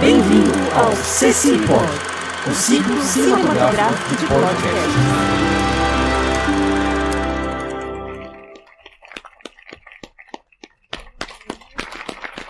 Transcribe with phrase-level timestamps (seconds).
[0.00, 1.84] Bem-vindo ao CCPod,
[2.48, 4.96] o ciclo cinematográfico de podcast.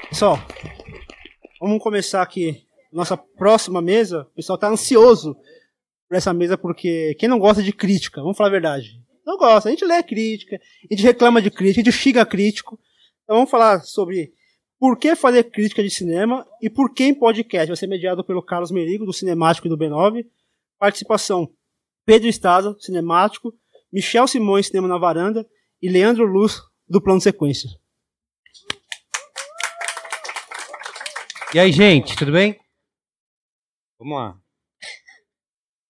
[0.09, 0.39] Pessoal,
[1.61, 4.29] vamos começar aqui nossa próxima mesa.
[4.31, 5.35] O pessoal está ansioso
[6.09, 9.03] por essa mesa porque quem não gosta de crítica, vamos falar a verdade.
[9.27, 12.79] Não gosta, a gente lê crítica, a gente reclama de crítica, a gente xinga crítico.
[13.25, 14.33] Então vamos falar sobre
[14.81, 17.69] por que fazer crítica de cinema e por que em podcast.
[17.69, 20.27] Vai ser mediado pelo Carlos Merigo, do Cinemático e do B9.
[20.79, 21.53] Participação
[22.07, 23.53] Pedro Estado, Cinemático,
[23.93, 25.47] Michel Simões, Cinema na Varanda
[25.83, 27.69] e Leandro Luz, do Plano Sequência.
[31.55, 32.59] E aí, gente, tudo bem?
[33.99, 34.41] Vamos lá.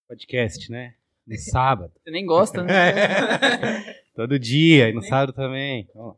[0.08, 0.96] Podcast, né?
[1.24, 1.92] No sábado.
[2.02, 4.02] Você nem gosta, né?
[4.16, 5.88] Todo dia, e no sábado também.
[5.94, 6.16] Ó,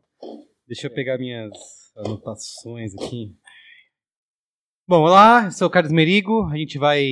[0.65, 3.35] deixa eu pegar minhas anotações aqui.
[4.87, 6.45] Bom, olá, eu sou o Carlos Merigo.
[6.51, 7.03] A gente vai.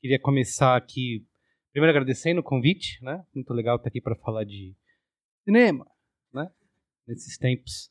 [0.00, 1.26] Queria começar aqui,
[1.72, 3.24] primeiro agradecendo o convite, né?
[3.34, 4.76] Muito legal estar aqui para falar de
[5.44, 5.86] cinema,
[6.32, 6.50] né?
[7.06, 7.90] Nesses tempos,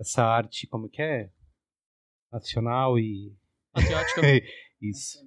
[0.00, 1.30] essa arte, como que é?
[2.32, 3.36] Nacional e.
[3.72, 4.22] Patriótica.
[4.80, 5.18] Isso,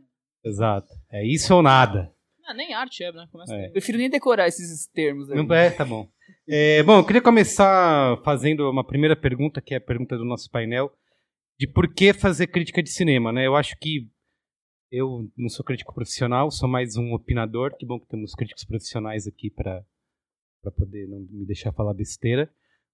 [0.46, 0.88] exato.
[1.12, 2.16] É isso ou nada.
[2.46, 3.28] Ah, nem arte é, né?
[3.32, 3.70] Começa É.
[3.70, 5.38] Prefiro nem decorar esses termos aí.
[5.38, 6.08] Não é, tá bom.
[6.48, 10.50] É, bom, eu queria começar fazendo uma primeira pergunta, que é a pergunta do nosso
[10.50, 10.92] painel,
[11.60, 13.46] de por que fazer crítica de cinema, né?
[13.46, 14.10] Eu acho que
[14.92, 17.76] eu não sou crítico profissional, sou mais um opinador.
[17.78, 19.84] Que bom que temos críticos profissionais aqui para
[20.76, 22.52] poder não me deixar falar besteira.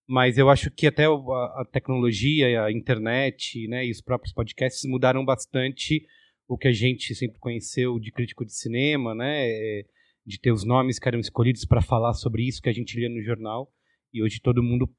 [0.08, 5.26] Mas eu acho que até a tecnologia, a internet, né, e os próprios podcasts mudaram
[5.26, 6.06] bastante
[6.48, 9.50] o que a gente sempre conheceu de crítico de cinema, né?
[9.50, 9.86] é,
[10.26, 13.10] de ter os nomes que eram escolhidos para falar sobre isso que a gente lia
[13.10, 13.72] no jornal
[14.14, 14.94] e hoje todo mundo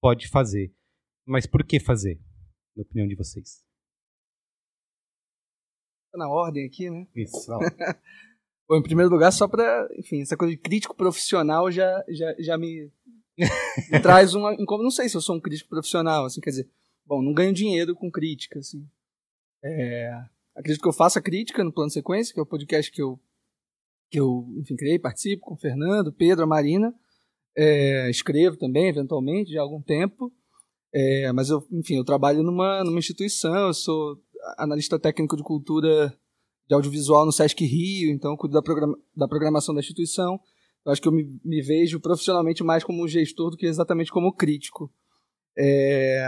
[0.00, 0.72] pode fazer.
[1.26, 2.20] Mas por que fazer,
[2.76, 3.64] na opinião de vocês?
[6.12, 7.06] Tá na ordem aqui, né?
[7.14, 7.50] Isso.
[8.68, 9.88] Bom, em primeiro lugar, só pra.
[9.98, 12.92] Enfim, essa coisa de crítico profissional já, já, já me,
[13.90, 14.52] me traz uma.
[14.52, 14.84] incômodo.
[14.84, 16.70] Não sei se eu sou um crítico profissional, assim, quer dizer.
[17.06, 18.86] Bom, não ganho dinheiro com crítica, assim.
[19.64, 20.12] É,
[20.58, 23.18] acredito que eu faça crítica no Plano Sequência, que é o podcast que eu,
[24.10, 26.92] que eu enfim, criei, participo com o Fernando, Pedro, a Marina.
[27.56, 30.32] É, escrevo também, eventualmente, há algum tempo.
[30.92, 34.18] É, mas eu, enfim, eu trabalho numa, numa instituição, eu sou
[34.56, 36.16] analista técnico de cultura
[36.66, 40.40] de audiovisual no Sesc Rio, então cuido da, programa, da programação da instituição.
[40.84, 44.32] Eu acho que eu me, me vejo profissionalmente mais como gestor do que exatamente como
[44.32, 44.92] crítico.
[45.56, 46.24] É,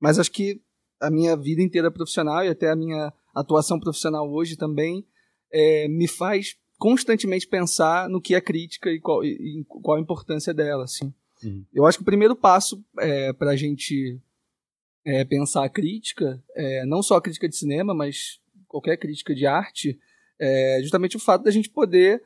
[0.00, 0.62] mas acho que
[1.00, 5.04] a minha vida inteira profissional e até a minha atuação profissional hoje também
[5.52, 10.54] é, me faz constantemente pensar no que é crítica e qual, e, qual a importância
[10.54, 10.84] dela.
[10.84, 11.12] Assim.
[11.44, 11.64] Uhum.
[11.72, 14.18] Eu acho que o primeiro passo é, para a gente
[15.04, 19.46] é, pensar a crítica, é, não só a crítica de cinema, mas qualquer crítica de
[19.46, 19.98] arte,
[20.38, 22.22] é justamente o fato da gente poder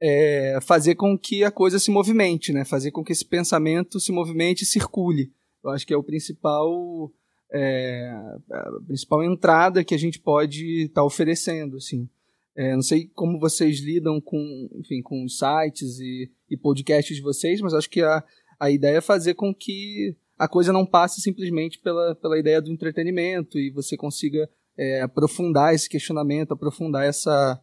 [0.00, 2.64] é, fazer com que a coisa se movimente, né?
[2.64, 5.32] fazer com que esse pensamento se movimente e circule.
[5.62, 7.12] Eu acho que é o principal,
[7.52, 8.10] é,
[8.50, 11.76] a principal entrada que a gente pode estar tá oferecendo.
[11.76, 12.08] Assim.
[12.56, 17.22] É, não sei como vocês lidam com, enfim, com os sites e, e podcasts de
[17.22, 18.22] vocês, mas acho que a,
[18.58, 22.70] a ideia é fazer com que a coisa não passe simplesmente pela, pela ideia do
[22.70, 27.60] entretenimento e você consiga é, aprofundar esse questionamento, aprofundar essa,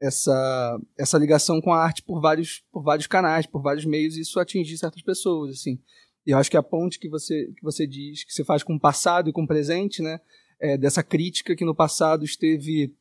[0.00, 4.22] essa, essa ligação com a arte por vários, por vários canais, por vários meios, e
[4.22, 5.78] isso atingir certas pessoas, assim.
[6.26, 8.74] E eu acho que a ponte que você, que você diz, que você faz com
[8.74, 10.20] o passado e com o presente, né,
[10.60, 12.94] é, dessa crítica que no passado esteve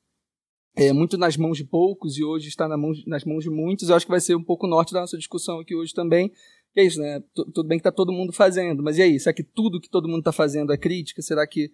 [0.75, 3.89] é, muito nas mãos de poucos e hoje está na mão, nas mãos de muitos,
[3.89, 6.29] eu acho que vai ser um pouco o norte da nossa discussão aqui hoje também,
[6.73, 7.19] que é isso, né?
[7.19, 9.19] T tudo bem que está todo mundo fazendo, mas e aí?
[9.19, 11.21] Será que tudo que todo mundo está fazendo é crítica?
[11.21, 11.71] Será que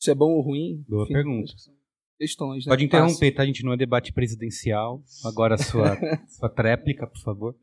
[0.00, 0.84] isso é bom ou ruim?
[0.88, 1.52] Boa pergunta.
[1.52, 1.74] que são
[2.18, 2.70] Questões, né?
[2.70, 3.42] Pode interromper, tá?
[3.42, 5.02] A gente não é debate presidencial.
[5.24, 5.96] Agora a sua,
[6.26, 7.56] sua tréplica, por favor.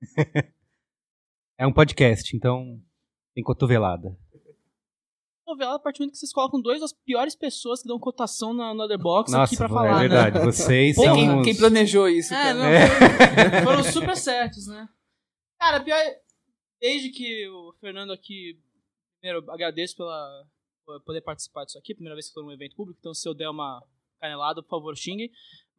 [1.60, 2.80] é um podcast, então
[3.34, 4.16] tem cotovelada.
[5.46, 8.54] Novela, a partir do momento que vocês colocam dois das piores pessoas que dão cotação
[8.54, 10.38] na no Otherbox Nossa, aqui pra é falar, verdade.
[10.38, 10.44] né?
[10.44, 12.32] Vocês Pô, são Quem, os- quem planejou isso?
[12.32, 12.86] É, não, É.
[12.86, 14.88] foram, foram super certos, né?
[15.58, 15.98] Cara, pior,
[16.80, 18.58] desde que o Fernando aqui,
[19.20, 20.44] primeiro, agradeço pela
[20.86, 23.34] por poder participar disso aqui, primeira vez que foi num evento público, então se eu
[23.34, 23.80] der uma
[24.20, 25.30] canelada, por favor, xinguem.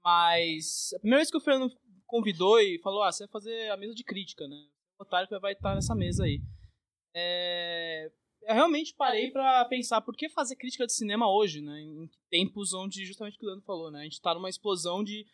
[0.04, 1.74] Mas a primeira vez que o Fernando
[2.06, 4.56] convidou e falou, ah, você vai fazer a mesa de crítica, né?
[5.02, 6.42] Otário que vai estar nessa mesa aí.
[7.14, 8.12] É,
[8.44, 11.80] eu realmente parei pra pensar por que fazer crítica de cinema hoje, né?
[11.82, 14.02] Em tempos onde, justamente o que o Leandro falou, né?
[14.02, 15.28] A gente tá numa explosão de,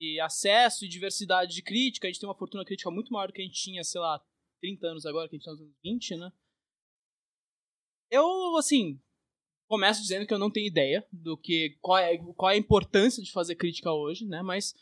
[0.00, 2.06] de acesso e diversidade de crítica.
[2.06, 4.22] A gente tem uma fortuna crítica muito maior do que a gente tinha, sei lá,
[4.60, 6.32] 30 anos agora, que a gente tá nos anos 20, né?
[8.10, 9.00] Eu, assim,
[9.68, 13.22] começo dizendo que eu não tenho ideia do que qual é, qual é a importância
[13.22, 14.42] de fazer crítica hoje, né?
[14.42, 14.74] Mas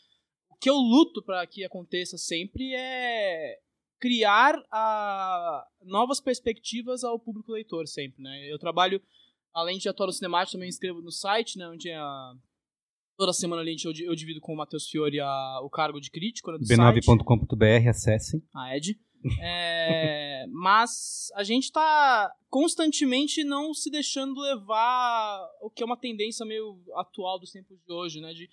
[0.49, 3.59] o que eu luto para que aconteça sempre é
[3.99, 8.51] criar a, novas perspectivas ao público leitor sempre, né?
[8.51, 9.01] Eu trabalho
[9.55, 12.33] além de atuar no cinemático, também escrevo no site, né, onde a,
[13.17, 16.51] toda semana ali eu, eu divido com o Matheus Fiore a, o cargo de crítico
[16.51, 18.43] né, b9.com.br, acessem.
[18.53, 18.99] A Ed.
[19.41, 26.45] É, mas a gente está constantemente não se deixando levar o que é uma tendência
[26.45, 28.33] meio atual dos tempos de hoje, né?
[28.33, 28.49] De,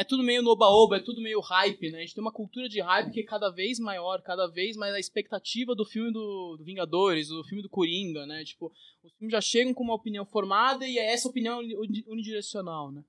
[0.00, 1.98] é tudo meio noba-oba, é tudo meio hype, né?
[1.98, 4.94] A gente tem uma cultura de hype que é cada vez maior, cada vez mais
[4.94, 8.42] a expectativa do filme do, do Vingadores, do filme do Coringa, né?
[8.42, 8.72] Tipo,
[9.04, 11.60] os filmes já chegam com uma opinião formada e é essa opinião
[12.06, 13.04] unidirecional, né?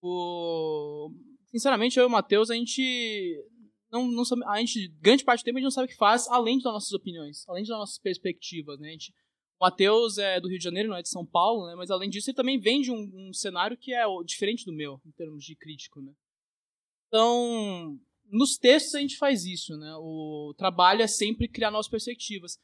[0.00, 1.10] O...
[1.46, 3.44] Sinceramente, eu e o Matheus, a gente
[3.90, 5.96] não, não sabe, a gente, grande parte do tempo a gente não sabe o que
[5.96, 8.90] faz, além das nossas opiniões, além das nossas perspectivas, né?
[8.90, 9.12] A gente,
[9.58, 11.74] o Matheus é do Rio de Janeiro, não é de São Paulo, né?
[11.74, 15.00] Mas além disso, ele também vem de um, um cenário que é diferente do meu,
[15.04, 16.12] em termos de crítico, né?
[17.10, 17.98] Então,
[18.30, 19.92] nos textos a gente faz isso, né?
[19.96, 22.56] O trabalho é sempre criar novas perspectivas.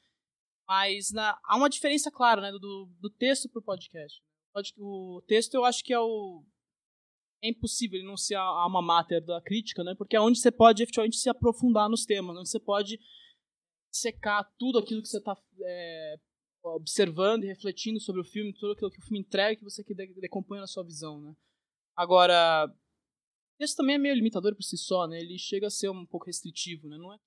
[0.69, 2.53] Mas na, há uma diferença clara, né?
[2.53, 4.23] Do, do texto pro podcast.
[4.79, 6.45] O texto eu acho que é o
[7.43, 9.95] é impossível ele não ser a alma mater da crítica, né?
[9.99, 12.99] Porque é onde você pode efetivamente se aprofundar nos temas, onde você pode
[13.91, 16.17] secar tudo aquilo que você está é,
[16.63, 19.95] observando e refletindo sobre o filme, tudo aquilo que o filme entrega que você que
[19.95, 21.35] decompõe na sua visão, né?
[21.95, 22.73] Agora,
[23.59, 25.21] esse também é meio limitador por si só, né?
[25.21, 26.97] Ele chega a ser um pouco restritivo, né?
[26.97, 27.19] Não é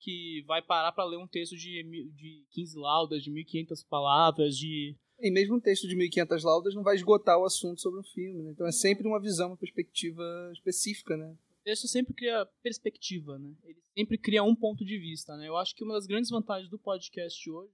[0.00, 1.82] que vai parar para ler um texto de,
[2.12, 6.82] de 15 laudas, de 1.500 palavras, de e mesmo um texto de 1.500 laudas não
[6.82, 8.50] vai esgotar o assunto sobre um filme, né?
[8.50, 11.36] Então é sempre uma visão, uma perspectiva específica, né?
[11.48, 13.54] O texto sempre cria perspectiva, né?
[13.62, 15.46] Ele sempre cria um ponto de vista, né?
[15.46, 17.72] Eu acho que uma das grandes vantagens do podcast hoje,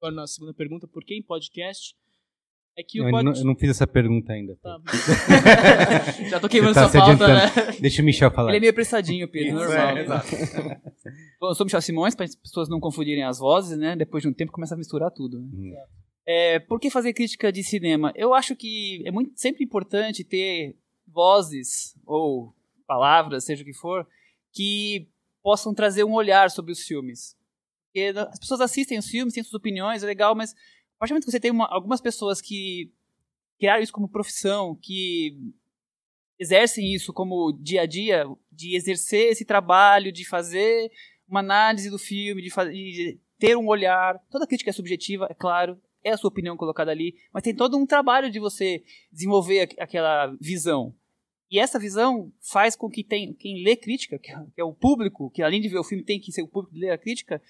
[0.00, 1.94] agora na segunda pergunta, por que em podcast?
[2.76, 3.24] É que não, o pod...
[3.24, 4.56] não, eu não fiz essa pergunta ainda.
[4.56, 4.80] Tá.
[6.28, 7.42] Já tô queimando tá sua pauta, né?
[7.80, 8.50] Deixa o Michel falar.
[8.50, 9.96] Ele é meio apressadinho, Pedro, Isso, normal.
[9.96, 10.26] É, exato.
[11.40, 13.94] Bom, eu sou Michel Simões, para as pessoas não confundirem as vozes, né?
[13.94, 15.38] Depois de um tempo começa a misturar tudo.
[15.38, 15.46] Né?
[15.52, 15.74] Hum.
[16.26, 18.12] É, por que fazer crítica de cinema?
[18.16, 20.76] Eu acho que é muito, sempre importante ter
[21.06, 22.52] vozes ou
[22.88, 24.06] palavras, seja o que for,
[24.52, 25.06] que
[25.42, 27.36] possam trazer um olhar sobre os filmes.
[27.86, 30.54] Porque as pessoas assistem os filmes, têm suas opiniões, é legal, mas
[30.96, 32.92] a partir do momento que você tem uma, algumas pessoas que
[33.58, 35.36] criaram isso como profissão, que
[36.38, 40.90] exercem isso como dia a dia, de exercer esse trabalho, de fazer
[41.28, 44.18] uma análise do filme, de, fazer, de ter um olhar.
[44.30, 47.76] Toda crítica é subjetiva, é claro, é a sua opinião colocada ali, mas tem todo
[47.76, 50.94] um trabalho de você desenvolver aquela visão.
[51.50, 55.42] E essa visão faz com que tem, quem lê crítica, que é o público, que
[55.42, 57.40] além de ver o filme tem que ser o público de ler a crítica,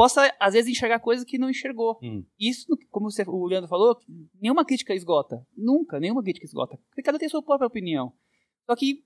[0.00, 1.98] possa às vezes enxergar coisas que não enxergou.
[2.02, 2.24] Hum.
[2.38, 3.98] Isso, como você, o Leandro falou,
[4.40, 5.46] nenhuma crítica esgota.
[5.54, 6.78] Nunca, nenhuma crítica esgota.
[6.88, 8.10] Porque cada um tem sua própria opinião.
[8.64, 9.04] Só que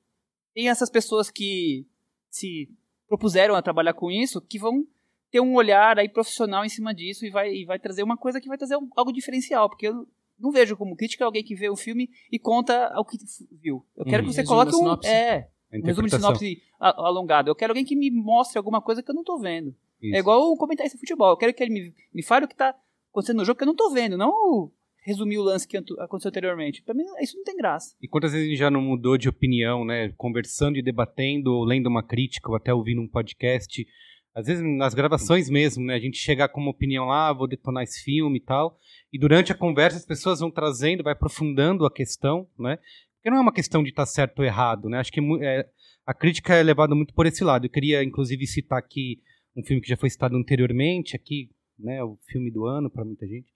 [0.55, 1.85] tem essas pessoas que
[2.31, 2.71] se
[3.09, 4.87] propuseram a trabalhar com isso, que vão
[5.33, 8.41] ter um olhar aí profissional em cima disso e vai, e vai trazer uma coisa
[8.41, 10.07] que vai trazer algo diferencial, porque eu
[10.39, 13.19] não vejo como crítica alguém que vê o filme e conta o que
[13.51, 13.85] viu.
[13.97, 14.27] Eu quero Hum.
[14.27, 17.51] que você Resumo coloque um é, um resumo de sinopse alongado.
[17.51, 19.75] Eu quero alguém que me mostre alguma coisa que eu não tô vendo.
[20.03, 20.17] Isso.
[20.17, 21.31] É igual o comentarista de futebol.
[21.31, 22.75] Eu quero que ele me, me fale o que tá
[23.11, 24.71] acontecendo no jogo que eu não tô vendo, não
[25.07, 26.83] resumir o lance que aconteceu anteriormente.
[26.83, 27.95] Pra mim, isso não tem graça.
[28.01, 30.13] E quantas vezes a gente já não mudou de opinião, né?
[30.17, 33.87] Conversando e debatendo, ou lendo uma crítica, ou até ouvindo um podcast.
[34.35, 35.95] Às vezes nas gravações mesmo, né?
[35.95, 38.79] A gente chega com uma opinião lá, ah, vou detonar esse filme e tal.
[39.13, 42.79] E durante a conversa as pessoas vão trazendo, vai aprofundando a questão, né?
[43.17, 44.99] Porque não é uma questão de estar certo ou errado, né?
[44.99, 45.69] Acho que mu- é,
[46.07, 47.67] a crítica é levada muito por esse lado.
[47.67, 49.19] Eu queria, inclusive, citar aqui
[49.57, 52.03] um filme que já foi citado anteriormente, aqui, né?
[52.03, 53.53] O filme do ano para muita gente.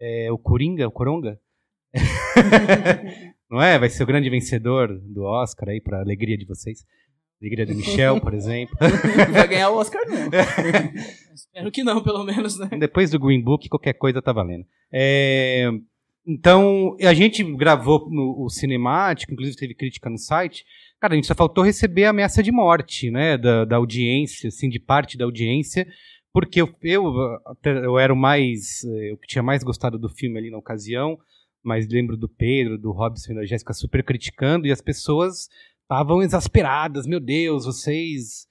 [0.00, 1.38] É o Coringa, o Coronga.
[3.50, 3.78] Não é?
[3.78, 6.86] Vai ser o grande vencedor do Oscar aí, para alegria de vocês.
[7.40, 8.74] Alegria do Michel, por exemplo.
[8.80, 10.30] Não vai ganhar o Oscar, não.
[11.34, 12.68] Espero que não, pelo menos, né?
[12.78, 14.64] Depois do Green Book, qualquer coisa tá valendo.
[14.92, 15.68] É,
[16.24, 20.64] Então, a gente gravou no, o cinemático, inclusive teve crítica no site.
[21.02, 24.68] Cara, a gente só faltou receber a ameaça de morte, né, da, da audiência, assim,
[24.68, 25.84] de parte da audiência,
[26.32, 27.12] porque eu, eu,
[27.64, 31.18] eu era o mais, eh, o que tinha mais gostado do filme ali na ocasião,
[31.60, 35.48] mas lembro do Pedro, do Robson e da Jéssica super criticando, e as pessoas
[35.82, 38.46] estavam exasperadas, meu Deus, vocês,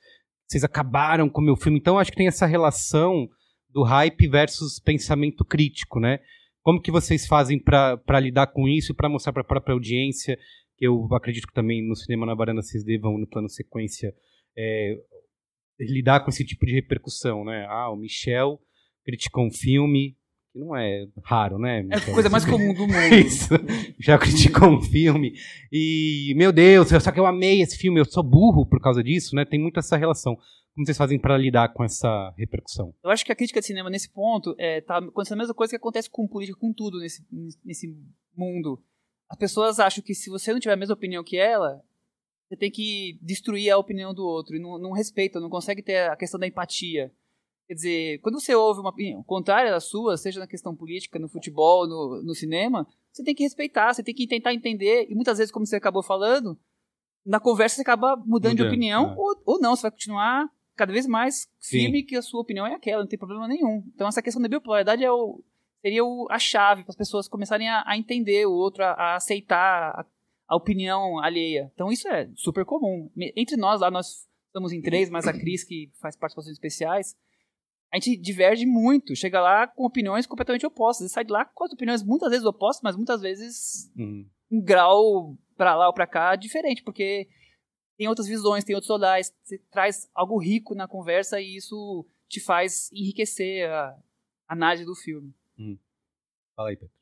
[0.46, 1.80] vocês acabaram com o meu filme.
[1.80, 3.30] Então, acho que tem essa relação
[3.70, 6.20] do hype versus pensamento crítico, né?
[6.62, 10.38] Como que vocês fazem para lidar com isso e para mostrar para a própria audiência?
[10.82, 14.16] Eu acredito que também no cinema na varanda vocês devam no plano sequência
[14.58, 14.98] é,
[15.80, 17.68] lidar com esse tipo de repercussão, né?
[17.70, 18.60] Ah, o Michel
[19.06, 20.18] criticou um filme
[20.52, 21.86] que não é raro, né?
[21.90, 23.16] É a coisa mais comum do mundo.
[23.16, 23.54] Isso.
[24.00, 25.34] Já criticou um filme
[25.72, 29.36] e, meu Deus, só que eu amei esse filme, eu sou burro por causa disso,
[29.36, 29.46] né?
[29.46, 30.36] Tem muito essa relação.
[30.74, 32.94] Como vocês fazem para lidar com essa repercussão?
[33.04, 35.72] Eu acho que a crítica de cinema nesse ponto é, tá acontecendo a mesma coisa
[35.72, 37.24] que acontece com política, com tudo nesse,
[37.64, 37.94] nesse
[38.36, 38.82] mundo.
[39.32, 41.82] As pessoas acham que se você não tiver a mesma opinião que ela,
[42.50, 46.10] você tem que destruir a opinião do outro e não, não respeita, não consegue ter
[46.10, 47.14] a questão da empatia.
[47.66, 51.30] Quer dizer, quando você ouve uma opinião contrária à sua, seja na questão política, no
[51.30, 55.08] futebol, no, no cinema, você tem que respeitar, você tem que tentar entender.
[55.10, 56.60] E muitas vezes, como você acabou falando,
[57.26, 59.16] na conversa você acaba mudando, mudando de opinião, é.
[59.16, 62.06] ou, ou não, você vai continuar cada vez mais firme Sim.
[62.06, 63.82] que a sua opinião é aquela, não tem problema nenhum.
[63.96, 65.42] Então essa questão da bipolaridade é o,
[65.82, 69.16] seria o, a chave para as pessoas começarem a, a, entender o outro, a, a
[69.16, 70.06] aceitar a,
[70.48, 71.72] a, opinião alheia.
[71.74, 73.10] Então isso é super comum.
[73.36, 77.16] Entre nós lá, nós estamos em três, mas a Cris, que faz participações especiais,
[77.92, 81.64] a gente diverge muito, chega lá com opiniões completamente opostas, e sai de lá com
[81.66, 84.26] as opiniões muitas vezes opostas, mas muitas vezes uhum.
[84.50, 87.28] um grau para lá ou para cá diferente, porque
[87.98, 92.40] tem outras visões, tem outros olhares, você traz algo rico na conversa e isso te
[92.40, 93.96] faz enriquecer a
[94.48, 95.34] análise do filme.
[96.62, 96.94] Fala aí, Pedro.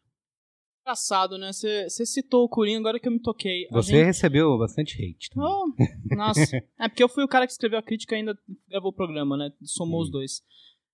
[0.81, 1.51] Engraçado, né?
[1.51, 3.67] Você citou o Coringa, agora que eu me toquei.
[3.71, 4.05] Você gente...
[4.05, 5.29] recebeu bastante hate.
[5.35, 5.67] Oh,
[6.15, 6.39] nossa.
[6.79, 8.37] é porque eu fui o cara que escreveu a crítica e ainda
[8.67, 9.51] gravou o programa, né?
[9.63, 10.03] Somou hum.
[10.03, 10.41] os dois.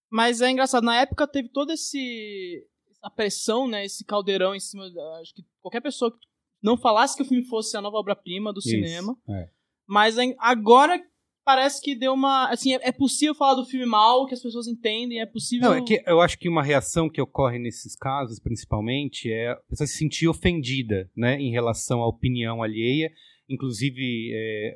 [0.09, 2.67] Mas é engraçado, na época teve toda esse
[3.01, 4.85] a pressão, né, esse caldeirão em cima,
[5.21, 6.27] acho que qualquer pessoa que
[6.61, 9.15] não falasse que o filme fosse a nova obra-prima do Isso, cinema.
[9.29, 9.49] É.
[9.85, 10.99] Mas agora
[11.45, 14.67] parece que deu uma, assim, é, é possível falar do filme mal, que as pessoas
[14.67, 18.39] entendem, é possível Não, é que eu acho que uma reação que ocorre nesses casos,
[18.39, 23.11] principalmente, é a pessoa se sentir ofendida, né, em relação à opinião alheia,
[23.47, 24.75] inclusive é,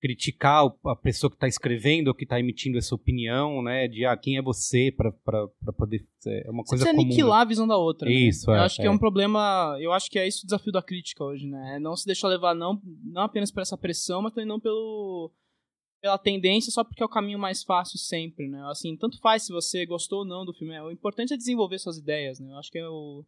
[0.00, 3.88] criticar a pessoa que está escrevendo ou que está emitindo essa opinião, né?
[3.88, 5.12] De ah, quem é você para
[5.76, 6.06] poder.
[6.26, 7.02] É uma coisa você comum.
[7.02, 7.42] aniquilar né?
[7.42, 8.10] a visão da outra.
[8.10, 8.56] Isso, né?
[8.56, 8.60] é.
[8.60, 8.86] Eu acho que é.
[8.86, 8.90] é.
[8.90, 9.76] um problema.
[9.80, 11.76] Eu acho que é isso o desafio da crítica hoje, né?
[11.76, 15.32] É não se deixar levar não, não apenas por essa pressão, mas também não pelo
[16.00, 18.62] pela tendência só porque é o caminho mais fácil sempre, né?
[18.70, 20.78] Assim, tanto faz se você gostou ou não do filme.
[20.80, 22.52] O importante é desenvolver suas ideias, né?
[22.52, 23.24] Eu acho que é o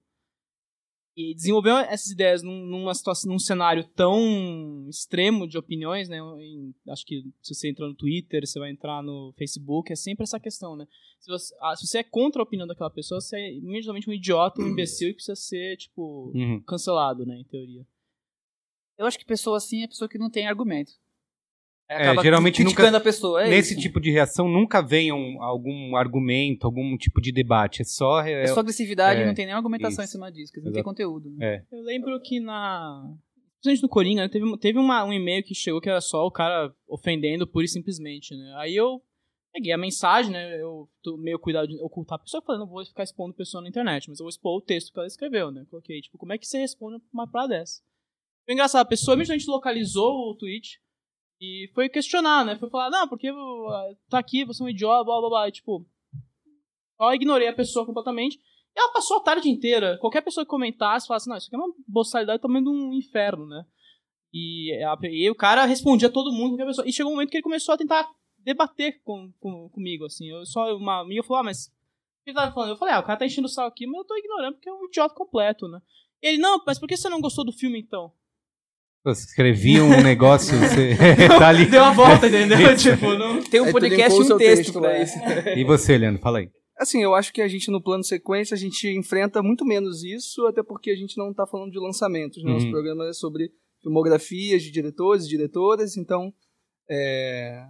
[1.17, 6.19] e desenvolver essas ideias num, numa situação, num cenário tão extremo de opiniões, né?
[6.19, 10.23] Em, acho que se você entrar no Twitter, você vai entrar no Facebook, é sempre
[10.23, 10.87] essa questão, né?
[11.19, 14.13] Se você, ah, se você é contra a opinião daquela pessoa, você é imediatamente um
[14.13, 16.63] idiota, um imbecil e precisa ser, tipo, uhum.
[16.63, 17.37] cancelado, né?
[17.39, 17.87] Em teoria.
[18.97, 20.93] Eu acho que pessoa assim é pessoa que não tem argumento.
[21.93, 23.43] É, geralmente criticando nunca, a pessoa.
[23.43, 23.83] É nesse isso.
[23.83, 27.83] tipo de reação nunca vem um, algum argumento, algum tipo de debate.
[27.83, 28.21] É só.
[28.21, 30.13] É, é só agressividade, é, não tem nenhuma argumentação isso.
[30.13, 31.29] em cima disso, não tem conteúdo.
[31.33, 31.57] Né?
[31.57, 31.65] É.
[31.77, 33.03] Eu lembro que na.
[33.61, 36.31] Principalmente no Coringa, né, teve, teve uma, um e-mail que chegou que era só o
[36.31, 38.55] cara ofendendo pura e simplesmente, né?
[38.57, 39.03] Aí eu
[39.53, 40.63] peguei a mensagem, né?
[40.63, 43.69] Eu tô meio cuidado de ocultar a pessoa, falando, não vou ficar expondo pessoa na
[43.69, 45.67] internet, mas eu vou expor o texto que ela escreveu, né?
[45.69, 47.83] Coloquei, tipo, como é que você responde uma parada dessa?
[48.47, 50.81] Foi engraçado, a pessoa imediatamente localizou o tweet
[51.41, 52.57] e foi questionar, né?
[52.57, 53.33] Foi falar, não, porque
[54.11, 55.49] tá aqui, você é um idiota, blá blá blá.
[55.49, 55.87] E, tipo,
[56.97, 58.39] só ignorei a pessoa completamente.
[58.77, 59.97] E ela passou a tarde inteira.
[59.99, 63.47] Qualquer pessoa que comentasse, falasse, não, isso aqui é uma boçalidade também de um inferno,
[63.47, 63.65] né?
[64.33, 64.71] E,
[65.11, 66.87] e o cara respondia todo mundo, qualquer pessoa.
[66.87, 70.29] E chegou um momento que ele começou a tentar debater com, com, comigo, assim.
[70.29, 71.69] Eu, só uma amiga falou, ah, mas.
[71.69, 72.71] O que ele tava falando?
[72.71, 74.69] Eu falei, ah, o cara tá enchendo o saco aqui, mas eu tô ignorando porque
[74.69, 75.81] é um idiota completo, né?
[76.23, 78.13] E ele, não, mas por que você não gostou do filme então?
[79.03, 80.95] Você escrevia um negócio, você
[81.27, 81.65] tá ali.
[81.65, 82.59] Deu uma volta, entendeu?
[82.77, 83.43] tipo, não...
[83.43, 85.15] Tem um podcast e um texto pra isso.
[85.57, 86.51] E você, Leandro, fala aí.
[86.77, 90.47] Assim, eu acho que a gente no plano sequência a gente enfrenta muito menos isso,
[90.47, 92.43] até porque a gente não tá falando de lançamentos.
[92.43, 92.51] Né?
[92.51, 92.57] Uhum.
[92.57, 93.51] Nosso programa é sobre
[93.83, 96.33] filmografias de diretores e diretoras, então
[96.89, 97.65] é,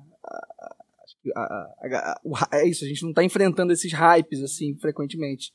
[2.52, 5.52] é isso, a gente não tá enfrentando esses hypes assim frequentemente.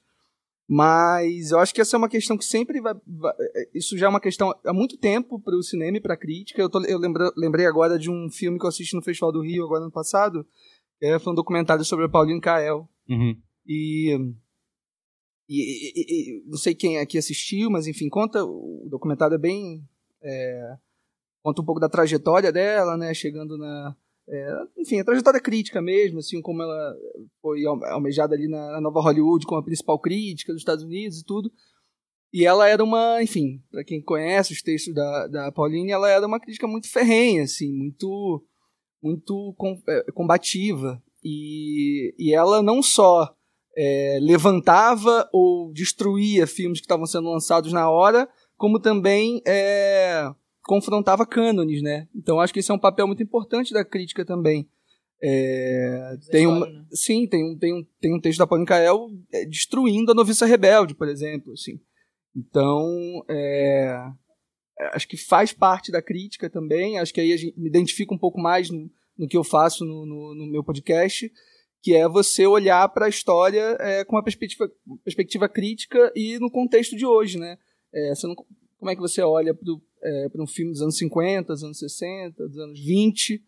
[0.67, 2.95] Mas eu acho que essa é uma questão que sempre vai.
[3.05, 3.33] vai
[3.73, 6.59] isso já é uma questão há muito tempo para o cinema e para a crítica.
[6.59, 9.41] Eu, tô, eu lembra, lembrei agora de um filme que eu assisti no Festival do
[9.41, 10.45] Rio agora ano passado.
[10.99, 12.89] É, foi um documentário sobre a Pauline Kael.
[13.07, 13.39] Uhum.
[13.67, 14.17] E,
[15.47, 18.43] e, e, não sei quem aqui assistiu, mas enfim, conta.
[18.43, 19.87] O documentário é bem.
[20.23, 20.77] É,
[21.43, 23.13] conta um pouco da trajetória dela, né?
[23.13, 23.95] Chegando na,
[24.27, 26.95] é, enfim, a trajetória crítica mesmo, assim, como ela
[27.41, 31.51] foi almejada ali na, Nova Hollywood como a principal crítica dos Estados Unidos e tudo.
[32.33, 36.25] E ela era uma, enfim, para quem conhece os textos da, da Pauline, ela era
[36.25, 38.43] uma crítica muito ferrenha, assim, muito,
[39.01, 41.01] muito com, é, combativa.
[41.23, 43.33] E, e ela não só
[43.77, 48.27] é, levantava ou destruía filmes que estavam sendo lançados na hora,
[48.57, 50.29] como também é,
[50.65, 52.07] confrontava cânones, né?
[52.15, 54.67] Então acho que esse é um papel muito importante da crítica também.
[55.21, 56.85] É, é tem um, né?
[56.91, 60.45] sim, tem um, tem, um, tem um texto da Pauline Kael é, destruindo a noviça
[60.45, 61.53] rebelde, por exemplo.
[61.53, 61.79] Assim.
[62.35, 63.95] Então, é,
[64.93, 66.99] acho que faz parte da crítica também.
[66.99, 69.85] Acho que aí a gente me identifica um pouco mais no, no que eu faço
[69.85, 71.31] no, no, no meu podcast,
[71.81, 74.69] que é você olhar para a história é, com uma perspectiva,
[75.03, 77.57] perspectiva crítica e no contexto de hoje, né?
[77.93, 78.35] É, não-
[78.77, 79.63] como é que você olha para
[80.37, 83.43] um filme dos anos 50, dos anos 60, dos anos 20,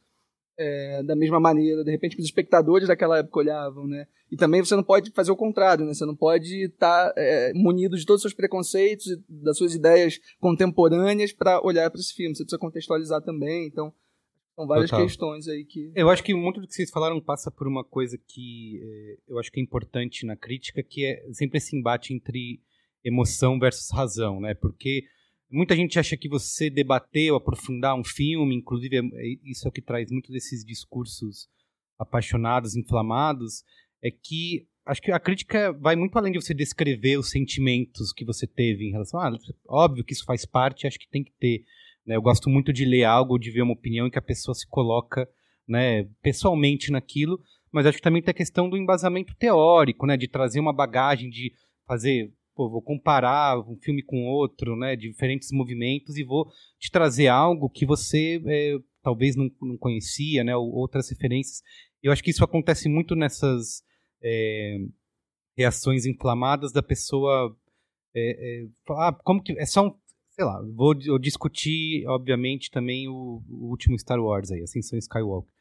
[0.58, 4.08] é, da mesma maneira, de repente, que os espectadores daquela época olhavam, né?
[4.32, 5.94] E também você não pode fazer o contrário, né?
[5.94, 10.20] Você não pode estar é, munido de todos os seus preconceitos e das suas ideias
[10.40, 12.36] contemporâneas para olhar para esse filme.
[12.36, 13.68] Você precisa contextualizar também.
[13.68, 13.94] Então,
[14.56, 15.06] são várias Total.
[15.06, 15.92] questões aí que.
[15.96, 19.38] Eu acho que muito do que vocês falaram passa por uma coisa que eh, eu
[19.38, 22.60] acho que é importante na crítica, que é sempre esse embate entre
[23.04, 24.56] emoção versus razão, né?
[24.56, 25.04] Porque
[25.50, 29.70] muita gente acha que você debater ou aprofundar um filme, inclusive é- é- isso é
[29.70, 31.48] o que traz muito desses discursos
[31.98, 33.64] apaixonados, inflamados,
[34.02, 38.24] é que acho que a crítica vai muito além de você descrever os sentimentos que
[38.24, 39.32] você teve em relação a,
[39.68, 41.64] óbvio que isso faz parte, acho que tem que ter,
[42.06, 42.16] né?
[42.16, 44.68] Eu gosto muito de ler algo, de ver uma opinião em que a pessoa se
[44.68, 45.28] coloca
[45.68, 50.28] né, pessoalmente naquilo, mas acho que também tem a questão do embasamento teórico, né, de
[50.28, 51.52] trazer uma bagagem, de
[51.86, 57.28] fazer, pô, vou comparar um filme com outro, né, diferentes movimentos e vou te trazer
[57.28, 61.62] algo que você é, talvez não, não conhecia, né, ou outras referências.
[62.02, 63.84] Eu acho que isso acontece muito nessas
[64.24, 64.80] é,
[65.56, 67.56] reações inflamadas da pessoa
[68.16, 69.96] é, é, ah, como que é só um
[70.32, 75.52] sei lá, vou discutir, obviamente, também o, o último Star Wars aí, Ascensão Skywalker.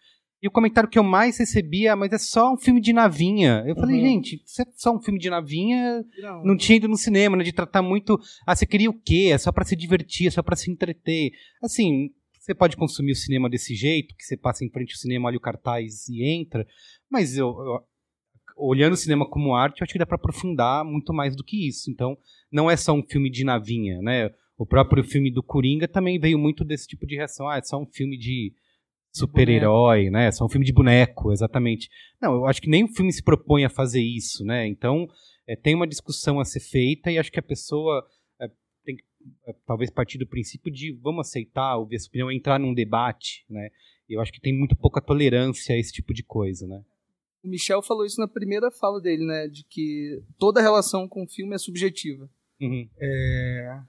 [0.43, 3.65] E o comentário que eu mais recebia, mas é só um filme de navinha.
[3.67, 4.03] Eu falei, Uhum.
[4.07, 7.43] gente, se é só um filme de navinha, Não, não tinha ido no cinema, né?
[7.43, 8.19] De tratar muito.
[8.47, 9.31] Ah, você queria o quê?
[9.33, 11.31] É só pra se divertir, é só pra se entreter.
[11.63, 15.27] Assim, você pode consumir o cinema desse jeito, que você passa em frente ao cinema,
[15.29, 16.67] olha o cartaz e entra.
[17.11, 17.81] Mas eu, eu-
[18.59, 21.67] olhando o cinema como arte, eu acho que dá pra aprofundar muito mais do que
[21.67, 21.91] isso.
[21.91, 22.17] Então,
[22.53, 24.31] não é só um filme de navinha, né?
[24.59, 27.49] O próprio filme do Coringa também veio muito desse tipo de reação.
[27.49, 28.53] Ah, é só um filme de
[29.13, 30.27] super-herói, né?
[30.27, 31.89] É só um filme de boneco, exatamente.
[32.21, 34.67] Não, eu acho que nem o filme se propõe a fazer isso, né?
[34.67, 35.09] Então,
[35.47, 38.07] é, tem uma discussão a ser feita e acho que a pessoa
[38.41, 38.49] é,
[38.85, 39.05] tem que
[39.47, 43.71] é, talvez partir do princípio de vamos aceitar, ouvir essa opinião, entrar num debate, né?
[44.09, 46.83] E eu acho que tem muito pouca tolerância a esse tipo de coisa, né?
[47.43, 49.49] O Michel falou isso na primeira fala dele, né?
[49.49, 52.29] De que toda relação com o filme é subjetiva.
[52.61, 52.89] Uhum.
[52.99, 53.81] É,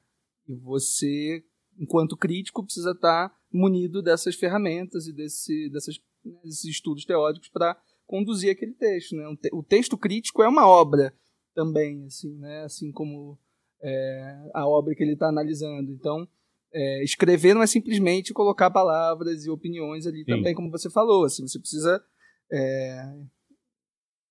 [0.47, 1.43] e você,
[1.79, 7.79] enquanto crítico, precisa estar munido dessas ferramentas e desse, dessas, né, desses estudos teóricos para
[8.05, 9.15] conduzir aquele texto.
[9.15, 9.23] Né?
[9.53, 11.13] O texto crítico é uma obra
[11.53, 12.63] também, assim, né?
[12.63, 13.37] assim como
[13.81, 15.91] é, a obra que ele está analisando.
[15.91, 16.27] Então,
[16.73, 21.25] é, escrever não é simplesmente colocar palavras e opiniões ali também, como você falou.
[21.25, 22.03] Assim, você precisa
[22.51, 23.13] é,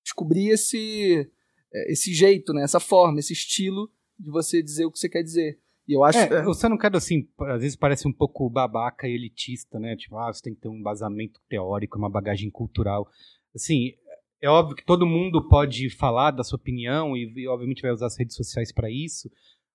[0.02, 1.30] descobrir esse,
[1.72, 2.62] é, esse jeito, né?
[2.62, 5.60] essa forma, esse estilo de você dizer o que você quer dizer.
[5.88, 6.18] E eu acho.
[6.18, 9.96] É, só não quero, assim, às vezes parece um pouco babaca e elitista, né?
[9.96, 13.08] Tipo, ah, você tem que ter um embasamento teórico, uma bagagem cultural.
[13.54, 13.92] Assim,
[14.40, 18.06] é óbvio que todo mundo pode falar da sua opinião e, e, obviamente, vai usar
[18.06, 19.30] as redes sociais para isso.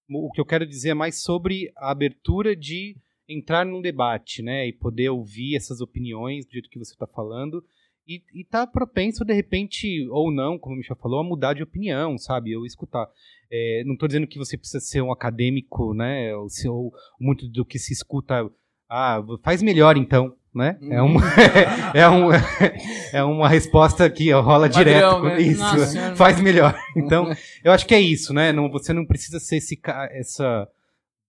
[0.10, 2.97] O que eu quero dizer é mais sobre a abertura de
[3.28, 4.67] entrar num debate, né?
[4.67, 7.63] E poder ouvir essas opiniões do jeito que você está falando
[8.08, 11.64] e, e tá propenso, de repente, ou não, como o Michel falou, a mudar de
[11.64, 12.52] opinião, sabe?
[12.52, 13.08] Eu escutar.
[13.52, 16.36] É, não estou dizendo que você precisa ser um acadêmico, né?
[16.36, 18.50] Ou, se- ou muito do que se escuta,
[18.90, 20.78] ah, faz melhor então, né?
[20.90, 21.22] É, uma,
[21.94, 22.30] é, um,
[23.14, 25.24] é uma resposta que rola Padrão, direto.
[25.24, 25.42] né?
[25.42, 26.78] Isso, Nossa faz melhor.
[26.96, 27.32] Então,
[27.64, 28.52] eu acho que é isso, né?
[28.52, 29.80] Não, você não precisa ser esse,
[30.12, 30.68] essa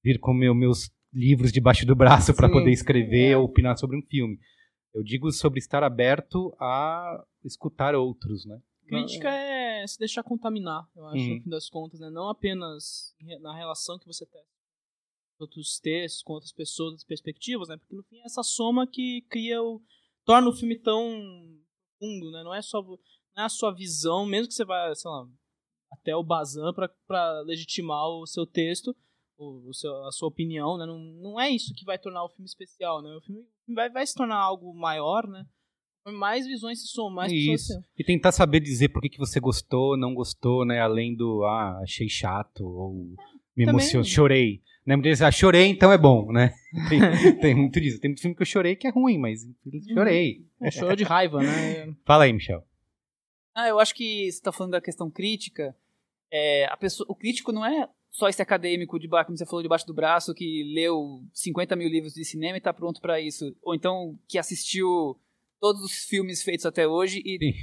[0.02, 4.02] vir com meu, meus livros debaixo do braço para poder escrever ou opinar sobre um
[4.02, 4.38] filme.
[4.94, 8.60] Eu digo sobre estar aberto a escutar outros, né?
[8.86, 11.36] Crítica é se deixar contaminar, eu acho, Uhum.
[11.36, 12.10] no fim das contas, né?
[12.10, 14.42] Não apenas na relação que você tem
[15.38, 17.76] com outros textos, com outras pessoas, outras perspectivas, né?
[17.78, 19.80] Porque no fim é essa soma que cria o.
[20.24, 21.58] torna o filme tão
[21.98, 22.42] fundo, né?
[22.44, 22.98] Não é só não
[23.42, 25.26] é a sua visão, mesmo que você vá, sei lá,
[25.90, 26.72] até o Bazan
[27.06, 28.94] pra legitimar o seu texto,
[29.42, 30.86] o, o seu, a sua opinião, né?
[30.86, 33.10] Não, não é isso que vai tornar o filme especial, né?
[33.10, 33.42] O filme
[33.74, 35.44] vai, vai se tornar algo maior, né?
[36.04, 37.72] Mais visões se somam, mais pessoas Isso.
[37.74, 40.80] se E tentar saber dizer por que, que você gostou, não gostou, né?
[40.80, 43.14] Além do, ah, achei chato, ou
[43.56, 44.62] me emocionou, chorei.
[44.84, 44.96] Né?
[44.96, 46.52] Muitas vezes, ah, chorei, então é bom, né?
[46.88, 48.00] Tem, tem muito disso.
[48.00, 49.42] Tem muito filme que eu chorei que é ruim, mas
[49.94, 50.44] chorei.
[50.60, 51.94] É, chorou de raiva, né?
[52.04, 52.66] Fala aí, Michel.
[53.54, 55.76] Ah, eu acho que você está falando da questão crítica.
[56.32, 59.62] É, a pessoa, o crítico não é só esse acadêmico de baixo, como você falou,
[59.62, 63.56] debaixo do braço, que leu 50 mil livros de cinema e está pronto para isso.
[63.62, 65.18] Ou então que assistiu
[65.58, 67.54] todos os filmes feitos até hoje e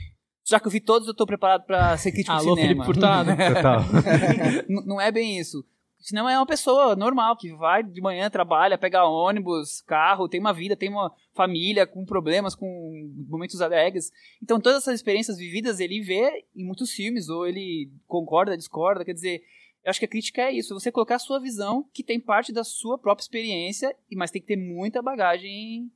[0.43, 2.83] já que eu vi todos, eu tô preparado pra ser crítico Alô, de cinema.
[2.83, 3.29] Felipe Furtado.
[4.67, 5.63] Não é bem isso.
[5.99, 10.39] O cinema é uma pessoa normal que vai de manhã, trabalha, pega ônibus, carro, tem
[10.39, 14.09] uma vida, tem uma família com problemas, com momentos alegres.
[14.41, 19.03] Então, todas essas experiências vividas ele vê em muitos filmes, ou ele concorda, discorda.
[19.03, 19.43] Quer dizer,
[19.83, 22.51] eu acho que a crítica é isso: você colocar a sua visão, que tem parte
[22.51, 25.91] da sua própria experiência, e mas tem que ter muita bagagem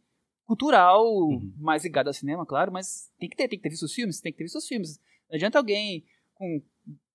[0.45, 1.05] cultural,
[1.57, 4.19] mais ligada ao cinema, claro, mas tem que ter, tem que ter visto os filmes,
[4.19, 4.99] tem que ter visto os filmes.
[5.29, 6.61] Não adianta alguém com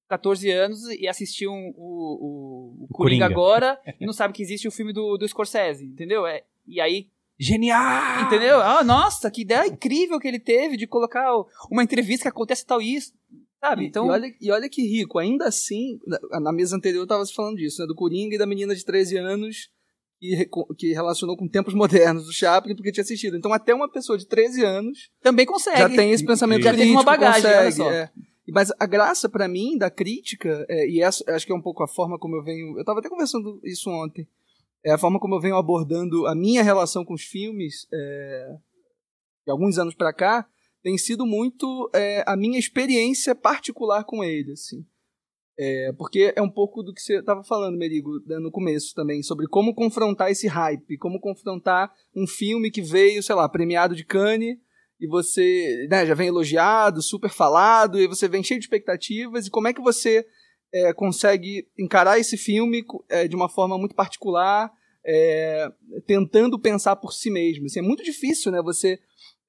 [0.08, 3.26] 14 anos e assistir um, o, o, o Coringa, Coringa.
[3.26, 6.26] agora e não sabe que existe o filme do, do Scorsese, entendeu?
[6.26, 8.22] É, e aí, Genial!
[8.22, 8.60] entendeu?
[8.60, 11.30] Ah, nossa, que ideia incrível que ele teve de colocar
[11.70, 13.12] uma entrevista que acontece tal isso,
[13.60, 13.86] sabe?
[13.86, 17.24] Então, e, olha, e olha que rico, ainda assim, na, na mesa anterior eu tava
[17.26, 17.86] falando disso, né?
[17.86, 19.70] Do Coringa e da menina de 13 anos
[20.20, 23.36] que, que relacionou com tempos modernos do Chaplin porque tinha assistido.
[23.36, 25.78] Então até uma pessoa de 13 anos também consegue.
[25.78, 27.90] já tem esse pensamento Já crítico, uma bagagem, olha consegue, só.
[27.90, 28.10] é.
[28.50, 31.82] Mas a graça pra mim da crítica, é, e essa acho que é um pouco
[31.82, 32.78] a forma como eu venho.
[32.78, 34.26] Eu tava até conversando isso ontem.
[34.84, 38.56] É a forma como eu venho abordando a minha relação com os filmes é,
[39.44, 40.46] de alguns anos pra cá
[40.82, 44.84] tem sido muito é, a minha experiência particular com ele, assim.
[45.58, 49.22] É, porque é um pouco do que você estava falando, Merigo, né, no começo também,
[49.24, 54.04] sobre como confrontar esse hype, como confrontar um filme que veio, sei lá, premiado de
[54.04, 54.56] Cannes,
[55.00, 59.50] e você né, já vem elogiado, super falado, e você vem cheio de expectativas, e
[59.50, 60.24] como é que você
[60.72, 64.72] é, consegue encarar esse filme é, de uma forma muito particular,
[65.04, 65.72] é,
[66.06, 67.66] tentando pensar por si mesmo.
[67.66, 68.60] Assim, é muito difícil, né?
[68.62, 69.00] Você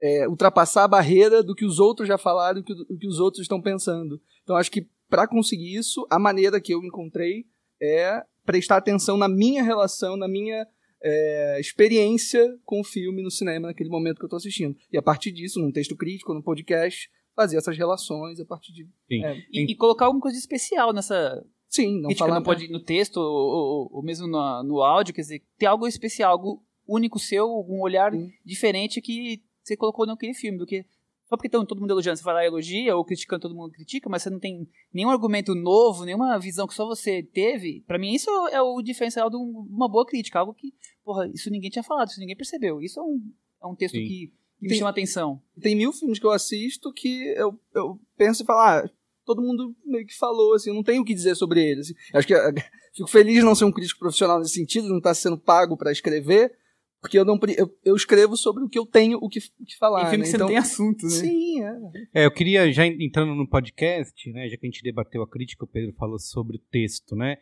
[0.02, 3.20] é, ultrapassar a barreira do que os outros já falaram, do que, do que os
[3.20, 4.20] outros estão pensando.
[4.44, 7.46] Então, acho que para conseguir isso, a maneira que eu encontrei
[7.82, 10.66] é prestar atenção na minha relação, na minha
[11.02, 14.76] é, experiência com o filme no cinema naquele momento que eu estou assistindo.
[14.92, 18.84] E a partir disso, num texto crítico, num podcast, fazer essas relações a partir de.
[19.08, 19.24] Sim.
[19.24, 22.68] É, E, e colocar alguma coisa de especial nessa sim, não crítica, falar não pode
[22.70, 26.64] no texto ou, ou- ou mesmo no, no áudio, quer dizer, ter algo especial, algo
[26.88, 28.30] único seu, um olhar Sim.
[28.44, 30.86] diferente que você colocou naquele filme, do que
[31.28, 34.10] só porque todo mundo elogiando, você vai lá e elogia, ou criticando, todo mundo critica,
[34.10, 37.84] mas você não tem nenhum argumento novo, nenhuma visão que só você teve.
[37.86, 40.74] Pra mim, isso é o diferencial de um- uma boa crítica, algo que,
[41.06, 42.82] porra, isso ninguém tinha falado, isso ninguém percebeu.
[42.82, 43.22] Isso é um,
[43.62, 44.02] é um texto Sim.
[44.08, 45.40] que, que me Tem- chama atenção.
[45.62, 48.90] tem mil filmes que eu assisto que eu, eu penso e falo, ah,
[49.24, 51.82] todo mundo meio que falou, assim, não tenho o que dizer sobre ele.
[51.82, 51.94] assim.
[52.12, 52.52] Acho que eh,
[52.96, 55.92] fico feliz de não ser um crítico profissional nesse sentido, não estar sendo pago para
[55.92, 56.58] escrever,
[57.02, 59.78] porque eu não eu, eu escrevo sobre o que eu tenho o que, o que
[59.78, 60.10] falar.
[60.10, 60.24] Tem filme né?
[60.26, 61.10] que você Então, não tem assunto, né?
[61.12, 62.22] Sim, é.
[62.22, 65.30] É, eu queria, já en- entrando no podcast, né, já que a gente debateu a
[65.30, 67.38] crítica, o Pedro falou sobre o texto, né,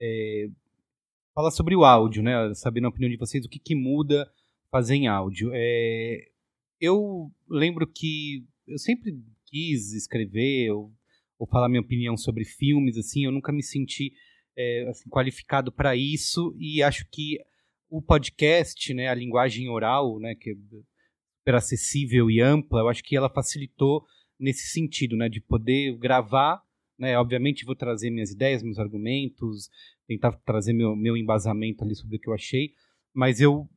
[0.00, 0.48] é,
[1.34, 4.28] falar sobre o áudio, né, saber na opinião de vocês o que, que muda
[4.70, 5.50] fazer em áudio.
[5.52, 6.18] É,
[6.80, 9.16] eu lembro que eu sempre
[9.46, 10.92] quis escrever ou,
[11.38, 14.12] ou falar minha opinião sobre filmes, assim, eu nunca me senti
[14.56, 17.38] é, assim, qualificado para isso e acho que
[17.88, 23.02] o podcast, né, a linguagem oral, né, que é super acessível e ampla, eu acho
[23.02, 24.04] que ela facilitou
[24.38, 26.62] nesse sentido, né, de poder gravar,
[26.98, 29.68] né, obviamente vou trazer minhas ideias, meus argumentos,
[30.06, 32.72] tentar trazer meu, meu embasamento ali sobre o que eu achei,
[33.14, 33.68] mas eu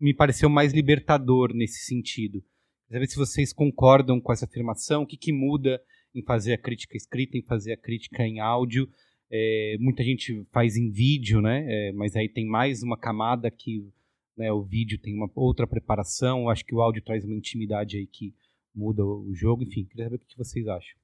[0.00, 2.42] me pareceu mais libertador nesse sentido.
[2.88, 5.80] Quero ver se vocês concordam com essa afirmação, o que, que muda
[6.14, 8.88] em fazer a crítica escrita, em fazer a crítica em áudio.
[9.30, 11.64] É, muita gente faz em vídeo, né?
[11.68, 13.90] É, mas aí tem mais uma camada que
[14.36, 16.42] né, o vídeo tem uma outra preparação.
[16.42, 18.34] Eu acho que o áudio traz uma intimidade aí que
[18.74, 19.62] muda o jogo.
[19.62, 20.96] Enfim, queria saber o que vocês acham.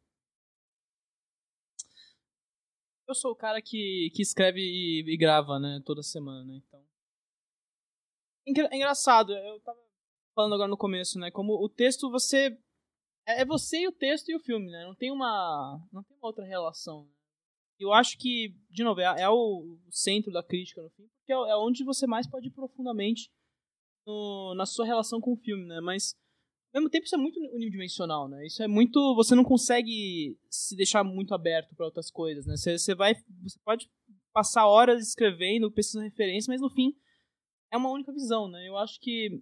[3.09, 6.83] Eu sou o cara que, que escreve e, e grava, né, toda semana, né, então...
[8.47, 9.79] É engraçado, eu tava
[10.35, 12.57] falando agora no começo, né, como o texto você...
[13.27, 15.79] É é você e o texto e o filme, né, não tem uma...
[15.93, 17.07] não tem uma outra relação.
[17.83, 21.37] Eu acho que, de novo, é, é o centro da crítica no fim, porque é,
[21.53, 23.31] é onde você mais pode ir profundamente
[24.07, 26.14] no- na sua relação com o filme, né, mas...
[26.75, 28.47] Ao mesmo tempo, isso é muito unidimensional, né?
[28.47, 29.14] Isso é muito.
[29.14, 32.57] Você não consegue se deixar muito aberto para outras coisas, né?
[32.57, 33.14] Você, você vai.
[33.42, 33.90] Você pode
[34.33, 36.95] passar horas escrevendo, pesquisando referência, mas no fim
[37.71, 38.66] é uma única visão, né?
[38.66, 39.38] Eu acho que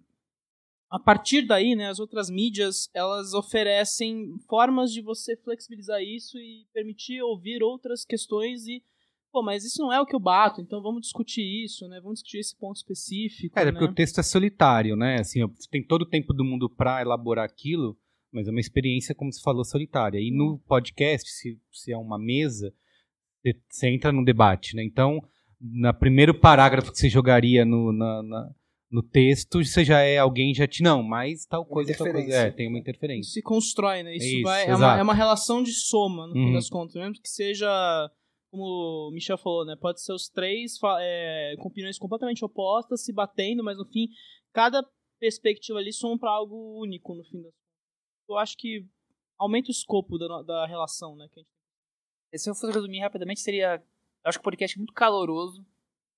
[0.91, 6.65] a partir daí, né, as outras mídias, elas oferecem formas de você flexibilizar isso e
[6.73, 8.83] permitir ouvir outras questões e
[9.31, 12.01] pô, mas isso não é o que eu bato, então vamos discutir isso, né?
[12.01, 13.71] Vamos discutir esse ponto específico, É, né?
[13.71, 15.21] porque o texto é solitário, né?
[15.21, 17.97] Assim, você tem todo o tempo do mundo para elaborar aquilo,
[18.29, 20.19] mas é uma experiência, como você falou, solitária.
[20.19, 22.73] E no podcast, se, se é uma mesa,
[23.41, 24.83] você, você entra no debate, né?
[24.83, 25.21] Então,
[25.61, 28.49] no primeiro parágrafo que você jogaria no, na, na-
[28.91, 32.51] no texto, você já é alguém já te não, mas tal coisa, tal coisa, é,
[32.51, 33.21] tem uma interferência.
[33.29, 34.15] Isso se constrói, né?
[34.15, 36.53] Isso, Isso, vai, é, uma, é uma relação de soma, no fim Uhum.
[36.53, 36.95] das contas.
[36.95, 37.67] Mesmo que seja,
[38.51, 39.75] como o Michel falou, né?
[39.79, 44.07] Pode ser os três é, com opiniões completamente opostas, se batendo, mas no fim,
[44.51, 44.85] cada
[45.19, 47.61] perspectiva ali soma pra algo único, no fim das contas.
[48.29, 48.85] Eu acho que
[49.39, 51.27] aumenta o escopo da, da relação, né?
[52.35, 53.75] Se eu fosse resumir rapidamente, seria.
[54.23, 55.65] Eu acho que o podcast é muito caloroso.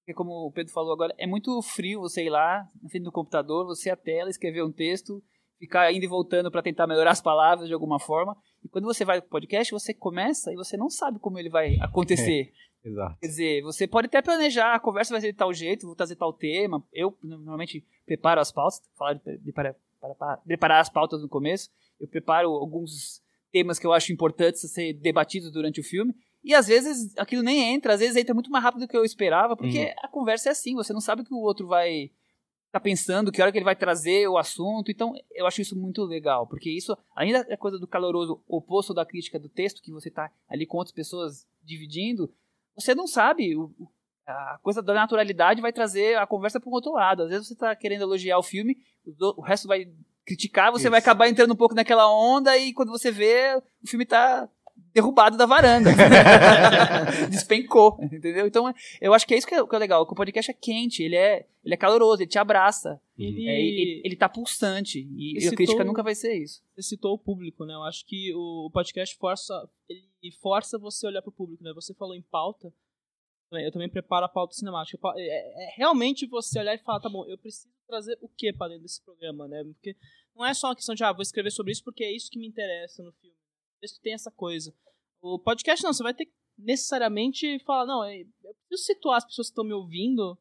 [0.06, 3.12] Porque, como o Pedro falou agora, é muito frio você ir lá, na frente do
[3.12, 5.24] computador, você a tela, escrever um texto,
[5.58, 8.36] ficar indo e voltando para tentar melhorar as palavras de alguma forma.
[8.64, 11.78] E quando você vai pro podcast, você começa e você não sabe como ele vai
[11.80, 12.52] acontecer.
[12.84, 13.18] Exato.
[13.22, 16.18] Quer dizer, você pode até planejar, a conversa vai ser de tal jeito, vou trazer
[16.18, 16.84] tal tema.
[16.92, 19.74] Eu, normalmente, preparo as pautas, falar de preparar,
[20.20, 21.70] para- preparar as pautas no começo.
[21.98, 23.22] Eu preparo alguns
[23.54, 26.14] temas que eu acho importantes a ser debatidos durante o filme.
[26.44, 29.06] E às vezes aquilo nem entra, às vezes entra muito mais rápido do que eu
[29.06, 29.94] esperava, porque Uhum.
[30.04, 32.12] a conversa é assim, você não sabe o que o outro vai
[32.72, 34.90] tá pensando, que hora que ele vai trazer o assunto.
[34.90, 39.06] Então, eu acho isso muito legal, porque isso ainda é coisa do caloroso oposto da
[39.06, 42.34] crítica do texto, que você tá ali com outras pessoas dividindo,
[42.76, 43.56] você não sabe.
[43.56, 43.88] o- o-
[44.26, 47.24] a coisa da naturalidade vai trazer a conversa para um outro lado.
[47.24, 49.88] Às vezes você está querendo elogiar o filme, o o resto vai
[50.26, 51.08] criticar, você vai Isso.
[51.10, 54.50] acabar entrando um pouco naquela onda e quando você vê, o filme tá
[54.94, 55.90] derrubado da varanda.
[57.30, 58.46] Despencou, entendeu?
[58.48, 60.54] Então, eu acho que é isso que é, que é legal, que o podcast é
[60.54, 63.00] quente, ele é, ele é caloroso, ele te abraça.
[63.18, 65.00] Ele, É, ele, ele tá pulsante.
[65.16, 66.62] E, Ele a crítica citou- nunca vai ser isso.
[66.76, 67.74] você citou o público, né?
[67.74, 69.54] Eu acho que o, o podcast força,
[69.90, 71.72] ele força você a olhar pro público, né?
[71.76, 72.74] Você falou em pauta,
[73.52, 74.98] eu também preparo a pauta cinemática.
[74.98, 78.52] Pa- É, é realmente você olhar e falar, tá bom, eu preciso trazer o que
[78.52, 79.64] para dentro desse programa, né?
[79.64, 79.96] Porque
[80.36, 82.40] não é só uma questão de, ah, vou escrever sobre isso porque é isso que
[82.40, 83.36] me interessa no filme.
[83.84, 84.74] Isso tem essa coisa.
[85.22, 89.26] O podcast não, você vai ter que necessariamente falar, não, é- eu preciso situar as
[89.26, 90.38] pessoas que estão me ouvindo,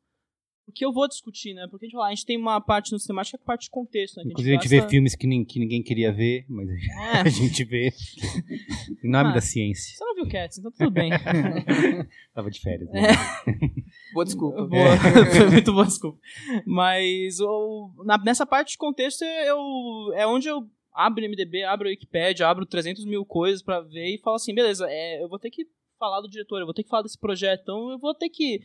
[0.67, 1.67] porque eu vou discutir, né?
[1.71, 3.63] Porque a gente, fala, a gente tem uma parte no cinemática que é a parte
[3.65, 4.25] de contexto, né?
[4.27, 6.73] Inclusive a gente vê gasta- filmes que, nem- que ninguém queria ver, mas É.
[7.27, 7.91] a gente vê.
[9.05, 9.35] Em nome Ah.
[9.35, 9.97] da ciência.
[9.97, 11.11] Você não viu Cats, então tudo bem.
[12.35, 12.89] Tava de férias.
[12.91, 13.01] né?
[14.15, 14.65] Boa desculpa.
[14.67, 14.97] Boa.
[15.37, 16.19] Foi muito boa, desculpa.
[16.67, 19.59] Mas o, na- nessa parte de contexto eu,
[20.15, 24.15] é onde eu abro o MDB, abro a Wikipedia, abro 300 mil coisas pra ver
[24.15, 25.67] e falo assim, beleza, é, eu vou ter que
[25.99, 28.61] falar do diretor, eu vou ter que falar desse projeto, então eu vou ter que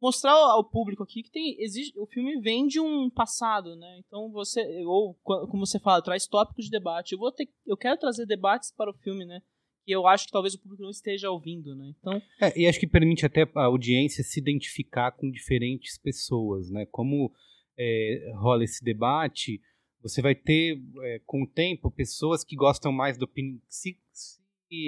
[0.00, 3.98] mostrar ao público aqui que tem existe, o filme vem de um passado, né?
[4.06, 7.12] Então você ou co- como você fala, traz tópicos de debate.
[7.12, 9.40] Eu vou ter eu quero trazer debates para o filme, né?
[9.86, 11.94] E eu acho que talvez o público não esteja ouvindo, né?
[11.98, 16.84] Então, É, e acho que permite até a audiência se identificar com diferentes pessoas, né?
[16.90, 17.32] Como
[17.78, 19.60] é, rola esse debate,
[20.02, 24.40] você vai ter, é, com o tempo, pessoas que gostam mais opinião, se, se,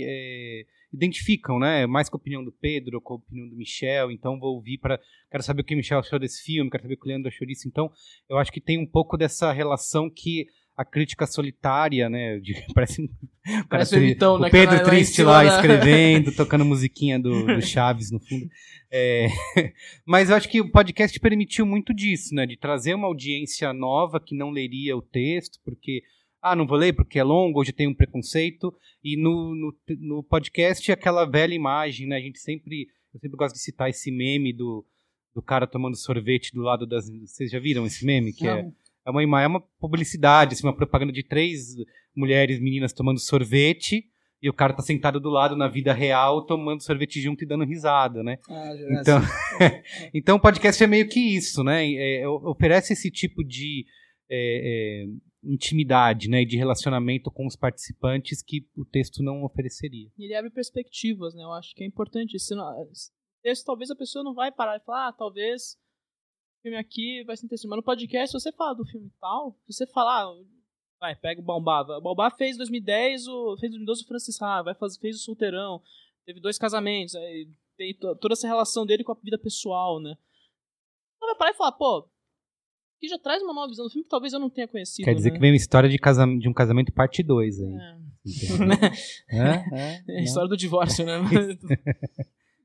[0.05, 1.87] é, identificam, né?
[1.87, 4.99] Mais com a opinião do Pedro, com a opinião do Michel, então vou ouvir para
[5.31, 7.29] quero saber o que o Michel achou desse filme, quero saber o que o Leandro
[7.29, 7.91] achou disso, então
[8.29, 10.47] eu acho que tem um pouco dessa relação que
[10.79, 12.39] a crítica solitária, né?
[12.39, 13.09] de- parece um-
[13.45, 16.65] cara Parece o tri- Vitão, o né, Pedro lá em triste lá da- escrevendo, tocando
[16.65, 18.49] musiquinha do, do Chaves no fundo.
[18.91, 19.27] É,
[20.07, 22.47] mas eu acho que o podcast permitiu muito disso, né?
[22.47, 26.03] De trazer uma audiência nova que não leria o texto, porque
[26.41, 28.73] ah, não vou ler porque é longo, hoje tem um preconceito.
[29.03, 32.17] E no, no, no podcast aquela velha imagem, né?
[32.17, 34.87] A gente sempre, eu sempre gosto de citar esse meme do,
[35.35, 37.11] do cara tomando sorvete do lado das.
[37.11, 38.33] Vocês já viram esse meme?
[38.33, 38.69] Que é, Não.
[38.69, 38.73] é
[39.11, 41.75] uma, ima- é uma publicidade, assim, uma propaganda de três
[42.15, 44.05] mulheres, meninas tomando sorvete.
[44.41, 47.65] E o cara tá sentado do lado na vida real, tomando sorvete junto e dando
[47.65, 48.39] risada, né?
[48.49, 50.11] Ah, já é Então, assim.
[50.15, 51.85] então o podcast é meio que isso, né?
[51.93, 53.85] É, oferece esse tipo de
[54.31, 55.07] é, é,
[55.43, 56.45] intimidade, né?
[56.45, 60.09] De relacionamento com os participantes que o texto não ofereceria.
[60.17, 61.43] E ele abre perspectivas, né?
[61.43, 62.37] Eu acho que é importante
[63.43, 65.77] texto, talvez a pessoa não vai parar e falar, ah, talvez
[66.63, 67.69] filme aqui vai ser interessante.
[67.71, 70.35] Mas no podcast, se você falar do filme tal, se você falar, ah,
[71.01, 71.83] vai, pega o Bambá.
[71.83, 75.17] O Bambá fez em 2010, o, fez em 2012 o Francis Ha, vai fazer, fez
[75.17, 75.83] o Solteirão,
[76.27, 80.17] teve dois casamentos, aí tem to- toda essa relação dele com a vida pessoal, né?
[81.17, 82.09] Então vai parar e falar, pô,
[83.01, 85.05] que já traz uma nova visão do filme que talvez eu não tenha conhecido.
[85.05, 85.37] Quer dizer né?
[85.37, 87.67] que vem uma história de, casam de um casamento parte 2 aí.
[87.75, 87.97] É.
[88.27, 88.67] entendeu?
[89.31, 91.19] É, É a história do divórcio, né?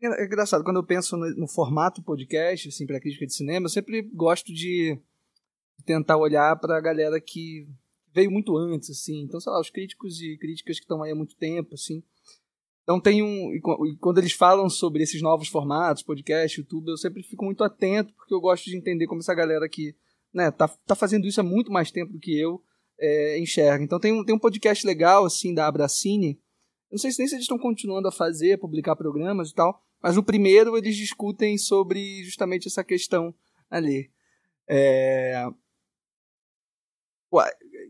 [0.06, 3.70] É engraçado, quando eu penso no, no formato podcast, assim, para crítica de cinema, eu
[3.70, 5.00] sempre gosto de
[5.86, 7.66] tentar olhar para a galera que
[8.14, 9.22] veio muito antes, assim.
[9.22, 12.04] Então, sei lá, os críticos e críticas que estão aí há muito tempo, assim.
[12.84, 13.56] Então tem um.
[13.56, 17.64] E qu- quando eles falam sobre esses novos formatos, podcast, YouTube, eu sempre fico muito
[17.64, 19.96] atento, porque eu gosto de entender como essa galera que
[20.34, 22.62] né, tá, tá fazendo isso há muito mais tempo do que eu
[23.00, 23.82] é, enxerga.
[23.82, 26.38] Então tem um, tem um podcast legal, assim, da Abracine.
[26.92, 29.82] Não sei se nem se eles estão continuando a fazer, a publicar programas e tal,
[30.04, 33.34] mas no primeiro eles discutem sobre justamente essa questão
[33.72, 34.12] ali.
[34.68, 35.46] É,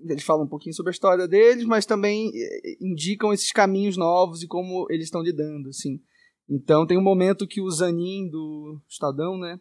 [0.10, 4.44] eles falam um pouquinho sobre a história deles, mas também eh, indicam esses caminhos novos
[4.44, 6.02] e como eles estão lidando, assim.
[6.48, 9.60] Então tem um momento que o Zanin do Estadão, né,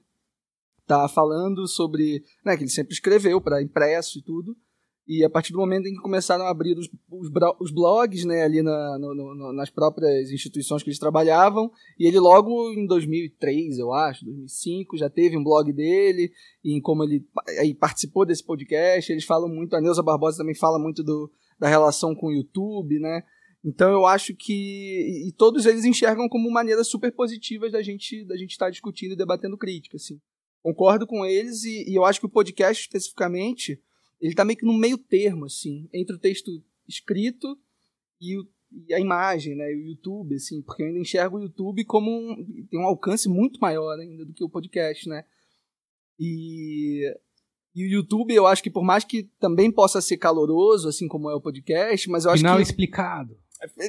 [0.86, 4.56] tá falando sobre, né, que ele sempre escreveu para impresso e tudo,
[5.12, 7.28] e a partir do momento em que começaram a abrir os, os,
[7.60, 12.18] os blogs, né, ali na, no, no, nas próprias instituições que eles trabalhavam, e ele
[12.18, 16.32] logo em 2003, eu acho, 2005, já teve um blog dele,
[16.64, 17.22] e como ele
[17.58, 21.68] aí participou desse podcast, eles falam muito, a Neuza Barbosa também fala muito do, da
[21.68, 23.22] relação com o YouTube, né,
[23.64, 28.36] então eu acho que e todos eles enxergam como maneiras super positivas da gente da
[28.36, 30.18] gente estar tá discutindo e debatendo crítica, assim.
[30.60, 33.80] Concordo com eles e, e eu acho que o podcast especificamente
[34.22, 37.58] ele tá meio que no meio termo, assim, entre o texto escrito
[38.20, 38.48] e, o,
[38.86, 42.66] e a imagem, né, o YouTube, assim, porque eu ainda enxergo o YouTube como um,
[42.70, 45.24] tem um alcance muito maior ainda do que o podcast, né.
[46.20, 47.12] E,
[47.74, 51.28] e o YouTube, eu acho que por mais que também possa ser caloroso, assim como
[51.28, 52.62] é o podcast, mas eu acho Final que...
[52.62, 53.36] explicado.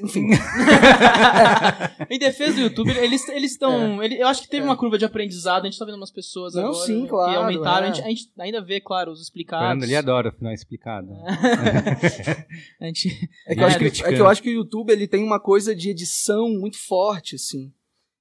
[0.03, 0.29] Enfim.
[2.09, 4.01] em defesa do YouTube, eles estão.
[4.01, 4.05] É.
[4.05, 4.65] Ele, eu acho que teve é.
[4.65, 7.37] uma curva de aprendizado, a gente tá vendo umas pessoas Não, agora sim, claro, que
[7.37, 7.87] aumentaram.
[7.87, 7.89] é.
[7.89, 9.67] A, gente, a, gente, ainda vê, claro, os explicados.
[9.67, 11.07] Fernando, ele adora o final explicado.
[12.79, 13.29] a gente.
[13.47, 15.39] É que, eu acho que, é que eu acho que o YouTube ele tem uma
[15.39, 17.71] coisa de edição muito forte, assim.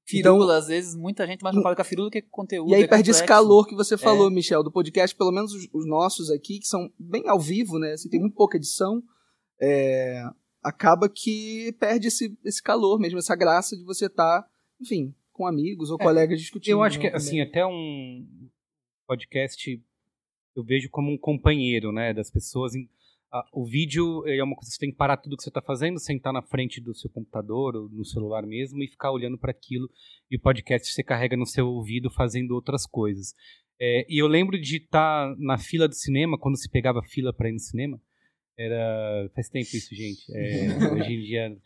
[0.05, 2.71] Firula, então, às vezes, muita gente mais fala com a firula que com conteúdo.
[2.71, 4.31] E aí é perde esse calor que você falou, é.
[4.31, 7.93] Michel, do podcast, pelo menos os, os, nossos aqui, que são bem ao vivo, né?
[7.93, 9.03] Assim, tem muito pouca edição.
[9.61, 10.25] É,
[10.63, 14.49] acaba que perde esse, esse calor mesmo, essa graça de você estar, tá,
[14.81, 16.73] enfim, com amigos ou é, colegas discutindo.
[16.73, 18.27] Eu acho né, que, assim, até um
[19.07, 19.83] podcast
[20.55, 22.73] eu vejo como um companheiro, né, das pessoas.
[23.53, 25.99] o vídeo é uma coisa que você tem que parar tudo que você está fazendo,
[25.99, 29.91] sentar na frente do seu computador ou no celular mesmo e ficar olhando para aquilo.
[30.31, 33.35] E o podcast você carrega no seu ouvido fazendo outras coisas.
[33.81, 37.33] É, e eu lembro de estar tá na fila do cinema, quando se pegava fila
[37.33, 38.01] para ir no cinema,
[38.59, 39.31] era.
[39.35, 40.25] Faz tempo isso, gente.
[40.35, 41.57] É, hoje em dia.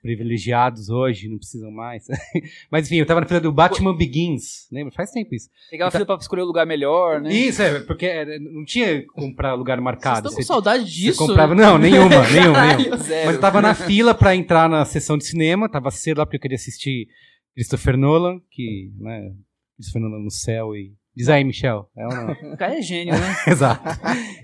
[0.00, 2.06] Privilegiados hoje, não precisam mais.
[2.72, 4.90] Mas enfim, eu tava na fila do Batman Begins, lembra?
[4.94, 5.50] Faz tempo isso.
[5.70, 7.30] Pegava fila pra escolher o lugar melhor, né?
[7.30, 10.30] Isso, é, porque não tinha comprar lugar marcado.
[10.30, 11.18] Vocês estão com saudade disso?
[11.18, 11.54] Você comprava...
[11.54, 12.96] Não, nenhuma, nenhuma, nenhuma.
[12.96, 16.36] Mas eu tava na fila pra entrar na sessão de cinema, tava cedo lá porque
[16.36, 17.08] eu queria assistir
[17.52, 19.30] Christopher Nolan, que, né,
[19.76, 21.88] Christopher Nolan no céu e Diz aí, Michel.
[21.96, 22.26] É ou não?
[22.52, 23.36] O cara é gênio, né?
[23.48, 23.82] exato.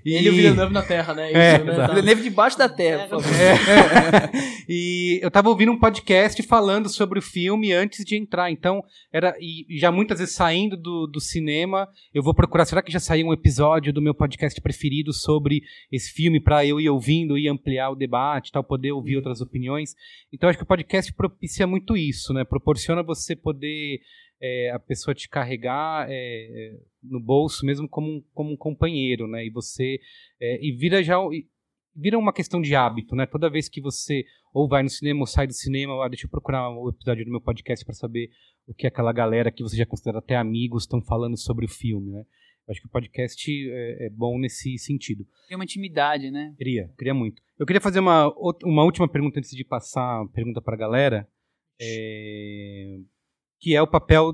[0.05, 0.15] E...
[0.15, 1.31] Ele e o Villeneuve na Terra, né?
[1.31, 1.73] É, Isso, né?
[1.75, 1.95] Exato.
[1.95, 3.39] Villeneuve debaixo da Terra, por favor.
[3.39, 4.31] É.
[4.67, 8.51] e eu tava ouvindo um podcast falando sobre o filme antes de entrar.
[8.51, 8.83] Então,
[9.13, 9.37] era.
[9.39, 12.65] E já muitas vezes saindo do, do cinema, eu vou procurar.
[12.65, 16.81] Será que já saiu um episódio do meu podcast preferido sobre esse filme para eu
[16.81, 19.95] ir ouvindo e ampliar o debate, tal, poder ouvir outras opiniões?
[20.33, 22.45] Então, acho que o podcast propicia muito isso, né?
[22.45, 24.01] Proporciona você poder
[24.43, 29.47] é, a pessoa te carregar é, no bolso mesmo como um, como um companheiro, né?
[29.47, 30.01] E você
[30.41, 31.17] é, e vira já
[31.95, 33.25] vira uma questão de hábito, né?
[33.25, 36.31] Toda vez que você ou vai no cinema ou sai do cinema, ah, deixa eu
[36.31, 38.31] procurar o um episódio do meu podcast para saber
[38.67, 42.11] o que aquela galera que você já considera até amigos estão falando sobre o filme,
[42.11, 42.25] né?
[42.69, 45.27] Acho que o podcast é, é, bom nesse sentido.
[45.49, 46.55] Tem uma intimidade, né?
[46.57, 47.43] Queria, queria muito.
[47.59, 48.33] Eu queria fazer uma,
[48.65, 51.29] uma última pergunta antes de passar a pergunta para a galera.
[51.81, 52.99] É,
[53.63, 54.33] que é o papel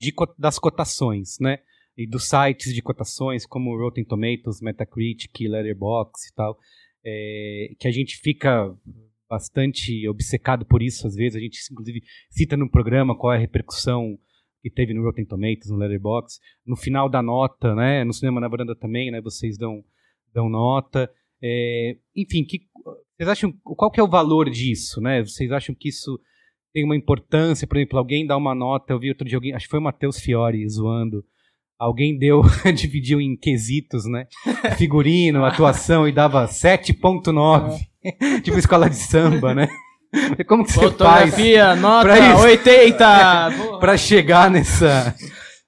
[0.00, 1.60] de, das cotações, né?
[1.96, 6.58] E dos sites de cotações como Rotten Tomatoes, Metacritic, Letterboxd e tal,
[7.06, 8.76] é, que a gente fica
[9.30, 11.36] bastante obcecado por isso às vezes.
[11.36, 14.18] A gente, inclusive, cita no programa qual é a repercussão
[14.60, 16.40] que teve no Rotten Tomatoes, no Letterboxd.
[16.66, 18.02] No final da nota, né?
[18.02, 19.20] No Cinema na Varanda também, né?
[19.20, 19.84] Vocês dão,
[20.32, 21.08] dão nota.
[21.40, 22.66] É, enfim, que,
[23.16, 25.22] vocês acham qual que é o valor disso, né?
[25.22, 26.18] Vocês acham que isso
[26.74, 29.66] tem uma importância, por exemplo, alguém dá uma nota, eu vi outro dia alguém, acho
[29.66, 31.24] que foi o Matheus Fiore zoando,
[31.78, 32.42] alguém deu,
[32.74, 34.26] dividiu em quesitos, né?
[34.76, 37.78] Figurino, atuação e dava 7.9.
[38.04, 38.40] É.
[38.42, 39.68] tipo escola de samba, né?
[40.48, 43.78] Como que você Fotografia, faz nota pra 80!
[43.78, 45.14] para chegar nessa...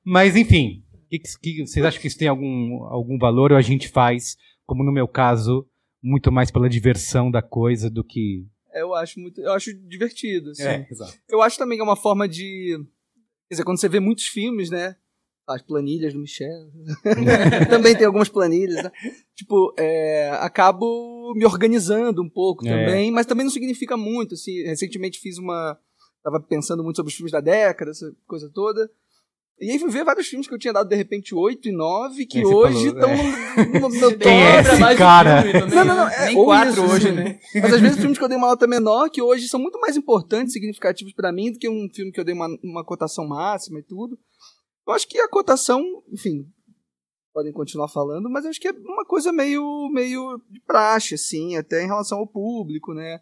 [0.05, 3.89] Mas, enfim, que, que, vocês acham que isso tem algum, algum valor ou a gente
[3.89, 5.67] faz, como no meu caso,
[6.03, 8.47] muito mais pela diversão da coisa do que
[8.81, 9.41] eu acho muito.
[9.41, 10.51] Eu acho divertido.
[10.51, 10.63] Assim.
[10.63, 11.15] É, exato.
[11.29, 12.79] Eu acho também que é uma forma de.
[13.49, 14.97] Quer dizer, quando você vê muitos filmes, né?
[15.47, 16.71] As planilhas do Michel.
[17.71, 18.83] também tem algumas planilhas.
[18.83, 18.91] Né?
[19.37, 22.71] Tipo, é, acabo me organizando um pouco é.
[22.71, 24.35] também, mas também não significa muito.
[24.35, 25.79] Assim, recentemente fiz uma.
[26.23, 28.91] Tava pensando muito sobre os filmes da década, essa coisa toda.
[29.59, 32.27] E aí fui ver vários filmes que eu tinha dado de repente 8 e 9,
[32.27, 33.65] que hoje estão é.
[33.65, 34.29] no, no meu top.
[34.29, 35.43] é esse cara?
[35.43, 36.09] Filme, não, não, não.
[36.09, 37.41] É, Nem 4 hoje, né?
[37.55, 39.97] Mas às vezes filmes que eu dei uma nota menor, que hoje são muito mais
[39.97, 43.79] importantes, significativos para mim, do que um filme que eu dei uma, uma cotação máxima
[43.79, 44.19] e tudo.
[44.87, 45.83] Eu acho que a cotação,
[46.13, 46.47] enfim,
[47.33, 51.57] podem continuar falando, mas eu acho que é uma coisa meio, meio de praxe, assim,
[51.57, 53.21] até em relação ao público, né?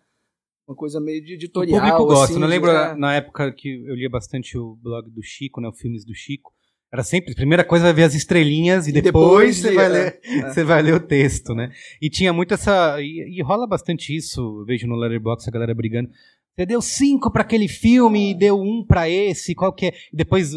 [0.67, 1.81] Uma coisa meio de O editorial.
[1.81, 2.25] público gosta.
[2.33, 2.95] assim, não de- lembro é.
[2.97, 5.69] na, época que eu lia bastante o blog do Chico, né?
[5.69, 6.53] Os filmes do Chico.
[6.93, 9.85] Era sempre, a primeira coisa é ver as estrelinhas e, E depois, depois você, vai
[9.87, 9.89] é.
[9.89, 10.51] ler, É.
[10.53, 11.71] você vai ler o texto, né?
[12.01, 12.97] E tinha muito essa.
[13.01, 16.09] E, e rola bastante isso, eu vejo no Letterboxd a galera brigando.
[16.57, 19.93] Você deu cinco pra aquele filme e deu um pra esse, qual que é?
[20.13, 20.53] Depois.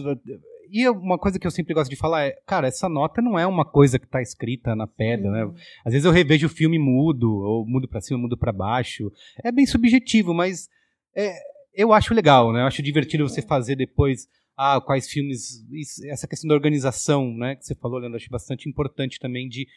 [0.72, 3.46] E uma coisa que eu sempre gosto de falar é, cara, essa nota não é
[3.48, 5.44] uma coisa que tá escrita na pedra, né?
[5.86, 9.12] Às vezes eu revejo o filme mudo, ou mudo pra cima, mudo pra baixo.
[9.44, 10.68] É bem subjetivo, mas
[11.16, 11.34] é,
[11.74, 12.62] eu acho legal, né?
[12.62, 15.64] Eu acho divertido você fazer depois ah, quais filmes.
[16.10, 17.56] essa questão da organização, né?
[17.56, 19.68] Que você falou, Leandro, acho bastante importante também de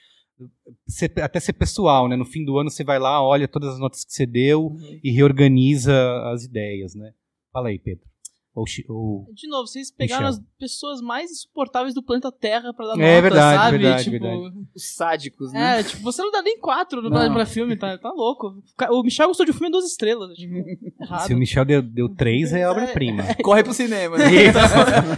[0.88, 2.16] ser- até ser pessoal, né?
[2.16, 5.00] No fim do ano você vai lá, olha todas as notas que você deu Uhum.
[5.04, 5.92] e reorganiza
[6.32, 7.12] as ideias, né?
[7.52, 8.08] Fala aí, Pedro.
[8.52, 10.42] Ou, ou- De novo, vocês pegaram Michel.
[10.42, 13.78] as pessoas mais insuportáveis do planeta Terra pra dar nota, É verdade, sabe?
[13.78, 14.66] verdade, tipo, verdade.
[14.74, 15.80] Os sádicos, né?
[15.80, 17.32] É, tipo, você não dá nem quatro no Não.
[17.32, 18.60] pra filme, tá, tá louco.
[18.90, 20.52] O Michel gostou de um filme duas estrelas, tipo.
[21.26, 23.22] Se o Michel deu, deu três, é obra-prima.
[23.42, 24.18] Corre pro cinema.
[24.18, 24.24] né?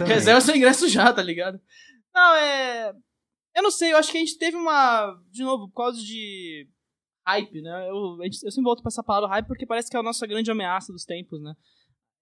[0.05, 1.59] Reserva seu ingresso já, tá ligado?
[2.13, 2.93] Não, é.
[3.55, 5.15] Eu não sei, eu acho que a gente teve uma.
[5.31, 6.67] De novo, por causa de
[7.25, 7.89] hype, né?
[7.89, 10.51] Eu, eu sempre volto pra essa palavra hype porque parece que é a nossa grande
[10.51, 11.53] ameaça dos tempos, né?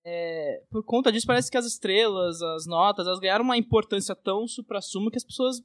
[0.04, 4.48] É, por conta disso, parece que as estrelas, as notas, elas ganharam uma importância tão
[4.48, 5.62] supra-sumo que as pessoas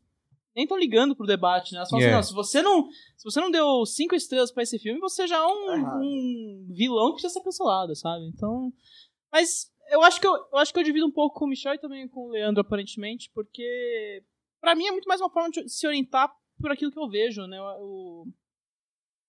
[0.54, 1.78] nem estão ligando pro debate, né?
[1.78, 2.18] Elas falam Yeah.
[2.18, 5.26] assim, não, se você não, se você não deu cinco estrelas pra esse filme, você
[5.26, 8.26] já é um, Tá um vilão que precisa ser cancelado, sabe?
[8.26, 8.72] Então,
[9.30, 11.74] mas eu acho que eu, eu acho que eu divido um pouco com o Michel
[11.74, 14.22] e também com o Leandro, aparentemente, porque
[14.60, 16.30] pra mim é muito mais uma forma de se orientar
[16.60, 17.58] por aquilo que eu vejo, né?
[17.58, 18.26] Eu,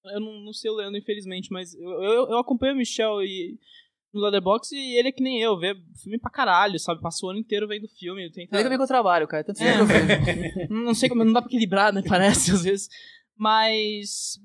[0.06, 3.60] eu não, não sei o Leandro, infelizmente, mas eu, eu, eu acompanho o Michel e,
[4.18, 7.02] no Letterboxd e ele é que nem eu, vê filme pra caralho, sabe?
[7.02, 8.30] Passa o ano inteiro vendo filme.
[8.32, 8.58] Tenta...
[8.58, 9.44] Ainda bem que eu trabalho, cara.
[9.44, 9.74] Tanto É.
[9.74, 10.68] que eu vejo.
[10.84, 12.02] não sei como, não dá pra equilibrar, né?
[12.08, 12.90] Parece às vezes.
[13.38, 14.40] Mas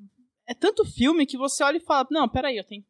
[0.48, 2.84] é tanto filme que você olha e fala, não, peraí, eu tenho.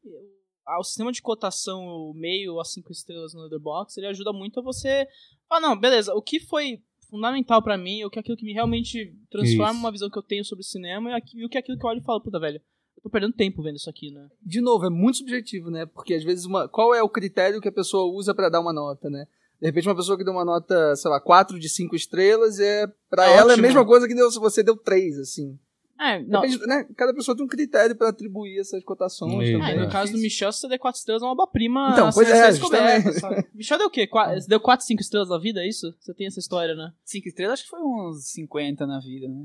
[0.66, 4.60] ah, O sistema de cotação, o meio a cinco estrelas no Letterboxd, ele ajuda muito
[4.60, 5.06] a você.
[5.50, 6.14] Ah, não, beleza.
[6.14, 9.80] O que foi fundamental pra mim, o que é aquilo que me realmente transforma Isso.
[9.80, 11.90] uma visão que eu tenho sobre o cinema e o que é aquilo que eu
[11.90, 12.60] olho e falo, puta, velho,
[13.02, 14.28] tô perdendo tempo vendo isso aqui, né?
[14.44, 15.86] de novo, é muito subjetivo, né?
[15.86, 18.72] Porque às vezes uma, qual é o critério que a pessoa usa pra dar uma
[18.72, 19.26] nota, né?
[19.60, 22.86] De repente uma pessoa que deu uma nota, sei lá, 4 de 5 estrelas é
[23.08, 23.62] para É ela é a ótimo.
[23.62, 25.58] mesma coisa que deu, se você deu 3, assim.
[26.00, 26.40] É, não.
[26.40, 26.84] Depende, né?
[26.96, 29.62] Cada pessoa tem um critério pra atribuir essas cotações também.
[29.62, 29.88] Ah, e no É.
[29.88, 31.90] caso do Michel, se você der 4 estrelas, é uma obra-prima.
[31.92, 33.46] Então, pois ser- é, ser descoberta, sabe?
[33.54, 34.08] Michel deu o quê?
[34.08, 35.94] Qua- Você deu 4, 5 estrelas na vida, é isso?
[36.00, 36.92] Você tem essa história, né?
[37.04, 39.44] Cinco estrelas, acho que foi uns 50 na vida, né?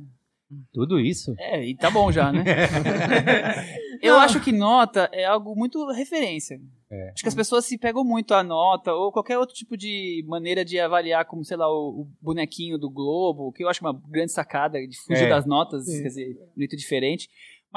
[0.74, 1.34] Tudo isso?
[1.38, 2.44] É, e tá bom já, né?
[4.02, 4.22] Eu Não.
[4.22, 6.60] acho que nota é algo muito referência.
[6.90, 7.10] É.
[7.10, 10.64] Acho que as pessoas se pegam muito a nota ou qualquer outro tipo de maneira
[10.64, 14.32] de avaliar, como, sei lá, o, o bonequinho do Globo, que eu acho uma grande
[14.32, 15.30] sacada de fugir É.
[15.30, 16.02] das notas, Sim.
[16.04, 17.28] quer dizer, muito diferente.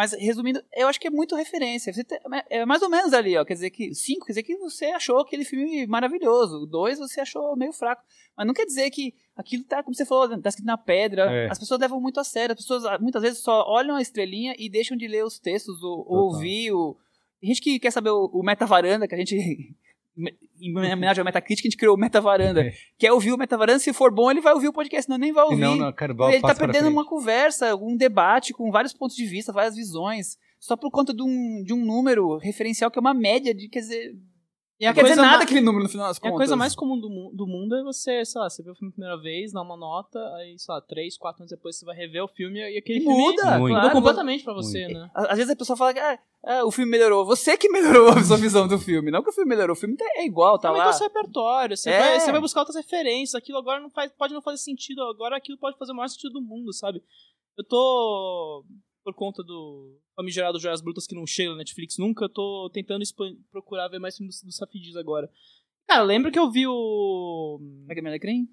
[0.01, 1.93] Mas, resumindo, eu acho que é muito referência.
[1.93, 3.45] Você tem- é mais ou menos ali, ó.
[3.45, 6.63] Quer dizer que cinco, quer dizer que você achou aquele filme maravilhoso.
[6.63, 8.03] O dois você achou meio fraco.
[8.35, 11.31] Mas não quer dizer que aquilo tá, como você falou, tá escrito na pedra.
[11.31, 11.51] É.
[11.51, 12.55] As pessoas levam muito a sério.
[12.55, 15.83] As pessoas ah, muitas vezes só olham a estrelinha e deixam de ler os textos
[15.83, 16.97] ou, ou ouvir o.
[17.39, 19.37] Tem gente que quer saber o, o Meta Varanda, que a gente.
[20.61, 22.63] Em homenagem ao Metacrítica, a gente criou o Meta Varanda.
[22.63, 22.73] É.
[22.99, 23.79] Quer ouvir o Meta Varanda?
[23.79, 25.57] Se for bom, ele vai ouvir o podcast, não nem vai ouvir.
[25.57, 29.53] Não, não, cara, ele tá perdendo uma conversa, um debate com vários pontos de vista,
[29.53, 33.55] várias visões, só por conta de um, de um número referencial que é uma média
[33.55, 34.15] de, quer dizer,
[34.81, 36.23] E a não quer dizer coisa nada ma- aquele número no final das E a
[36.23, 36.37] contas.
[36.39, 38.89] coisa mais comum do, mu- do mundo é você, sei lá, você vê o filme
[38.91, 41.95] a primeira vez, dá uma nota, aí, sei lá, três, quatro anos depois você vai
[41.95, 43.61] rever o filme e aquele E filme muda, Muito.
[43.61, 43.93] mudou claro.
[43.93, 45.11] completamente pra você, né?
[45.15, 47.27] Às vezes a pessoa fala que ah, ah, o filme melhorou.
[47.27, 49.11] Você que melhorou a sua visão do filme.
[49.11, 49.77] Não que o filme melhorou.
[49.77, 50.91] O filme tá- é igual, tá lá.
[50.95, 51.99] seu repertório, você, É.
[51.99, 55.37] vai, você vai buscar outras referências, aquilo agora não faz, pode não fazer sentido, agora
[55.37, 57.03] aquilo pode fazer o maior sentido do mundo, sabe?
[57.59, 58.65] Eu tô,
[59.03, 63.03] por conta do famigerado Joias Brutas que não chega na Netflix nunca, eu tô tentando
[63.51, 65.31] procurar ver mais filmes do, do Safidis agora.
[65.89, 67.59] Cara, eu lembro que eu vi o...
[67.87, 68.49] Mega Man Alecrim?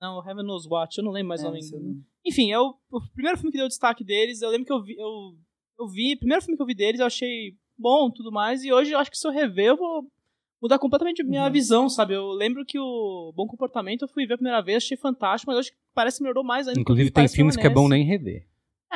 [0.00, 2.04] Não, o Heaven Knows What, eu não lembro mais É, o nome.
[2.24, 4.94] Enfim, é o, o primeiro filme que deu destaque deles, eu lembro que eu vi,
[4.96, 5.36] eu,
[5.80, 8.72] eu vi, o primeiro filme que eu vi deles, eu achei bom tudo mais, e
[8.72, 10.10] hoje eu acho que se eu rever, eu vou
[10.60, 11.52] mudar completamente a minha Uhum.
[11.52, 12.14] visão, sabe?
[12.14, 15.58] Eu lembro que o Bom Comportamento eu fui ver a primeira vez, achei fantástico, mas
[15.58, 16.80] hoje parece que melhorou mais ainda.
[16.80, 18.46] Inclusive, tem filmes que é bom nem rever.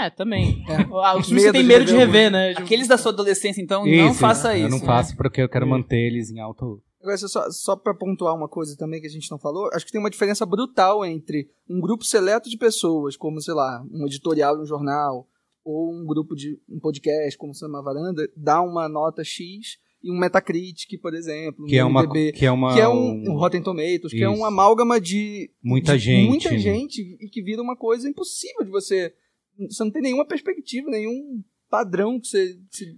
[0.07, 0.65] É, também.
[0.69, 1.17] É.
[1.19, 2.51] Os filmes que tem de medo de rever rever, né?
[2.57, 4.79] Aqueles da sua adolescência, então, não Isso, faça Eu isso.
[4.79, 5.69] não faço porque eu quero É.
[5.69, 6.83] manter eles em alto.
[7.03, 9.93] Agora, só, só para pontuar uma coisa também que a gente não falou, acho que
[9.93, 14.55] tem uma diferença brutal entre um grupo seleto de pessoas, como, sei lá, um editorial
[14.57, 15.27] de um jornal,
[15.65, 20.19] ou um grupo de um podcast, como Cinema Varanda, dar uma nota X, em um
[20.19, 22.03] Metacritic, por exemplo, Que é no uma.
[22.05, 22.75] IMDb, Que é uma.
[22.75, 24.39] que é um, um Rotten Tomatoes, que é Isso.
[24.41, 26.29] um amálgama de Muita de gente.
[26.29, 29.13] muita gente e que vira uma coisa impossível de você.
[29.69, 32.57] Você não tem nenhuma perspectiva, nenhum padrão que você.
[32.71, 32.95] se-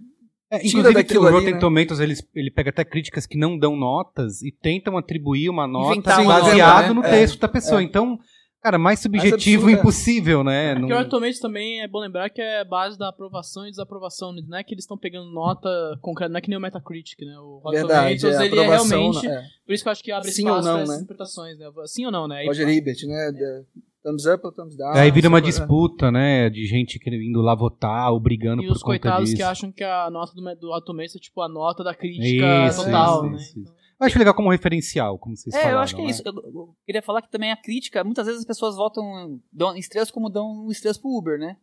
[0.49, 1.59] É, tira inclusive, daquilo o ali, Rotten né?
[1.59, 5.93] Tomatoes ele, ele pega até críticas que não dão notas e tentam atribuir uma nota
[5.93, 7.09] Inventar uma baseado nota, no né?
[7.09, 7.81] texto da pessoa.
[7.81, 8.19] Então,
[8.61, 9.73] cara, mais subjetivo é.
[9.73, 10.75] impossível, né?
[10.75, 14.31] Não- Porque o Rotten também é bom lembrar que é base da aprovação e desaprovação.
[14.47, 15.67] Não é que eles estão pegando nota
[16.01, 17.35] concreta, não é que nem o Metacritic, né?
[17.39, 19.27] O Rotten Verdade, Tomatoes, é, ele é realmente...
[19.27, 19.47] né?
[19.65, 20.95] Por isso que eu acho que abre Sim espaço não, para essas né?
[21.03, 21.65] interpretações, né?
[21.87, 22.43] Sim ou não, né?
[22.43, 22.47] É.
[22.47, 23.31] Roger Ebert, né?
[23.31, 23.63] The
[24.03, 24.93] thumbs up ou thumbs down.
[24.93, 26.49] Aí vira uma disputa, né?
[26.49, 29.37] De gente indo lá votar ou brigando E por os conta coitados disso.
[29.37, 32.83] que acham que a nota do, do Tomatoes é tipo a nota da crítica Isso,
[32.83, 33.37] total, isso, né?
[33.37, 33.73] isso, isso.
[33.99, 35.77] Eu acho legal como referencial, como vocês É, falaram.
[35.77, 36.09] eu acho que é né?
[36.11, 36.21] isso.
[36.25, 40.11] Eu, eu queria falar que também a crítica, muitas vezes as pessoas votam dão estrelas
[40.11, 41.55] como dão estrelas pro Uber, né?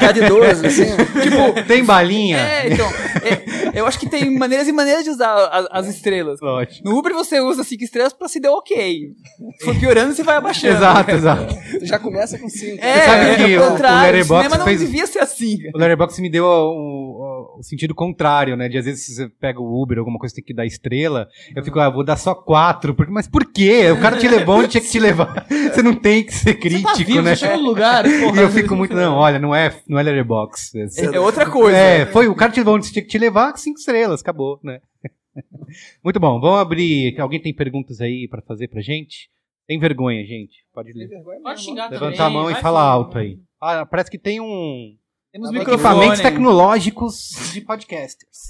[0.00, 0.84] Caridoso, assim.
[1.22, 2.38] tipo, Tem balinha?
[2.38, 6.40] é, então, é, eu acho que tem maneiras e maneiras de usar as, as estrelas.
[6.40, 6.88] Lógico.
[6.88, 9.10] No Uber você usa cinco estrelas pra se der ok.
[9.58, 10.76] Se for piorando, você vai abaixando.
[10.76, 11.54] Exato, exato.
[11.82, 12.78] Já começa com cinco.
[12.84, 15.18] É, sabe é, que ao o- o contrário, o Letterboxd cinema não fez- devia ser
[15.20, 15.58] assim.
[15.74, 17.19] O Letterboxd me deu o,
[17.58, 18.68] o- sentido contrário, né?
[18.68, 21.28] De às vezes você pega o Uber, alguma coisa tem que dar estrela.
[21.54, 22.94] Eu fico, ah, vou dar só quatro.
[22.94, 23.90] Porque, mas por quê?
[23.90, 25.46] O cara te levou onde tinha que te levar.
[25.48, 27.34] Você não tem que ser Você crítico, tá vivo, né?
[27.36, 28.40] você no lugar, E porra.
[28.42, 30.78] eu fico muito, não, olha, não é, não é Letterboxd.
[30.80, 31.76] É, É outra coisa.
[31.76, 34.80] é, foi o cara te levou onde tinha que te levar, cinco estrelas, acabou, né?
[36.04, 37.18] Muito bom, vamos abrir.
[37.20, 39.28] Alguém tem perguntas aí pra fazer pra gente?
[39.66, 40.64] Tem vergonha, gente?
[40.74, 41.08] Pode ler.
[41.42, 42.90] Pode xingar Levanta também, a mão e vai fala fundo.
[43.04, 43.38] alto aí.
[43.60, 44.96] Ah, parece que tem um.
[45.32, 46.20] Temos microfones.
[46.20, 48.48] tecnológicos de podcasters.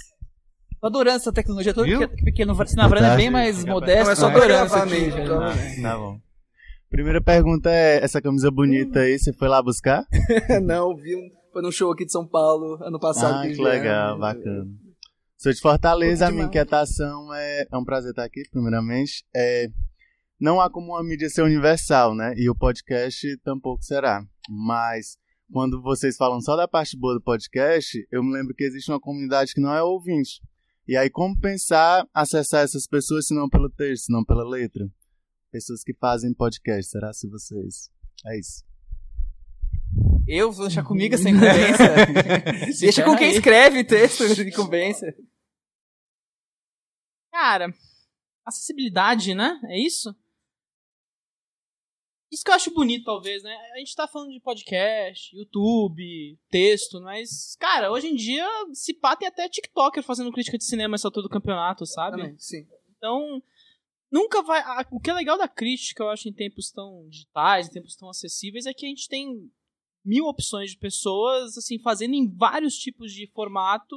[0.81, 1.99] Tô adorando essa tecnologia toda, Viu?
[2.09, 4.05] porque, porque no Sinavrana é bem mais modesto.
[4.05, 4.62] Não, é só né?
[4.62, 5.20] aqui, mesmo.
[5.20, 5.41] então.
[5.83, 6.18] Tá bom.
[6.89, 10.07] Primeira pergunta é: essa camisa bonita aí, você foi lá buscar?
[10.64, 13.47] Não, vi um, foi num show aqui de São Paulo ano passado.
[13.47, 14.66] Ah, que legal, bacana.
[15.37, 17.66] Sou de Fortaleza, a minha inquietação é.
[17.70, 19.22] É um prazer estar aqui, primeiramente.
[19.37, 19.68] É,
[20.41, 22.33] não há como uma mídia ser universal, né?
[22.39, 24.24] E o podcast tampouco será.
[24.49, 25.20] Mas
[25.53, 29.01] quando vocês falam só da parte boa do podcast, eu me lembro que existe uma
[29.01, 30.40] comunidade que não é ouvinte.
[30.86, 34.88] E aí, como pensar acessar essas pessoas se não pelo texto, se não pela letra?
[35.51, 37.90] Pessoas que fazem podcast, será se vocês?
[38.26, 38.64] É isso.
[40.26, 41.88] Eu vou deixar comigo essa incumbência.
[42.80, 45.14] Deixa com quem escreve texto de incumbência.
[47.32, 47.72] Cara,
[48.46, 49.61] acessibilidade, né?
[49.64, 50.14] É isso?
[52.31, 53.55] Isso que eu acho bonito, talvez, né?
[53.74, 59.16] A gente tá falando de podcast, YouTube, texto, mas, cara, hoje em dia, se pá,
[59.16, 62.18] tem até TikToker fazendo crítica de cinema essa altura do campeonato, sabe?
[62.22, 62.66] Também, sim.
[62.97, 63.43] Então,
[64.12, 64.61] nunca vai.
[64.61, 67.97] a- o que é legal da crítica, eu acho, em tempos tão digitais, em tempos
[67.97, 69.51] tão acessíveis, é que a gente tem
[70.05, 73.97] mil opções de pessoas, assim, fazendo em vários tipos de formato,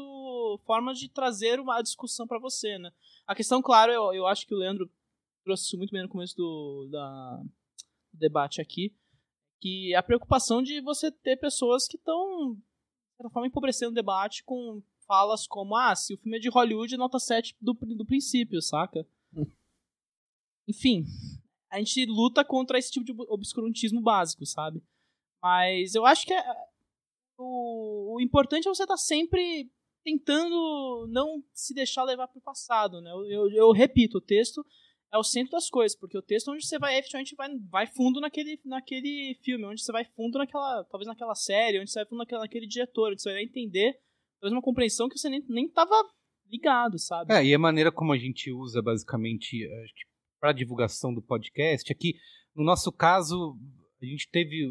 [0.65, 2.91] formas de trazer uma discussão pra você, né?
[3.27, 4.89] A questão, claro, eu, eu acho que o Leandro
[5.45, 7.41] trouxe isso muito bem no começo do, da,
[8.17, 8.95] debate aqui,
[9.59, 13.95] que é a preocupação de você ter pessoas que estão, de certa forma, empobrecendo o
[13.95, 18.05] debate com falas como, ah, se o filme é de Hollywood, nota 7 do, do
[18.05, 19.05] princípio, saca?
[20.67, 21.03] Enfim,
[21.69, 24.81] a gente luta contra esse tipo de obscurantismo básico, sabe?
[25.41, 26.67] Mas eu acho que é-
[27.37, 29.69] o, o importante é você estar sempre
[30.03, 33.11] tentando não se deixar levar pro passado, né?
[33.11, 34.65] Eu, eu, eu repito, o texto
[35.13, 37.85] é o centro das coisas, porque o texto é onde você vai efetivamente vai, vai
[37.85, 42.09] fundo naquele, naquele filme, onde você vai fundo naquela, talvez naquela série, onde você vai
[42.09, 43.93] fundo naquela, naquele diretor, onde você vai entender
[44.41, 45.95] talvez uma compreensão que você nem, nem tava
[46.49, 47.31] ligado, sabe?
[47.31, 50.05] É, e a maneira como a gente usa, basicamente, que
[50.39, 52.15] para divulgação do podcast, aqui,
[52.55, 53.57] no nosso caso,
[54.01, 54.67] a gente teve,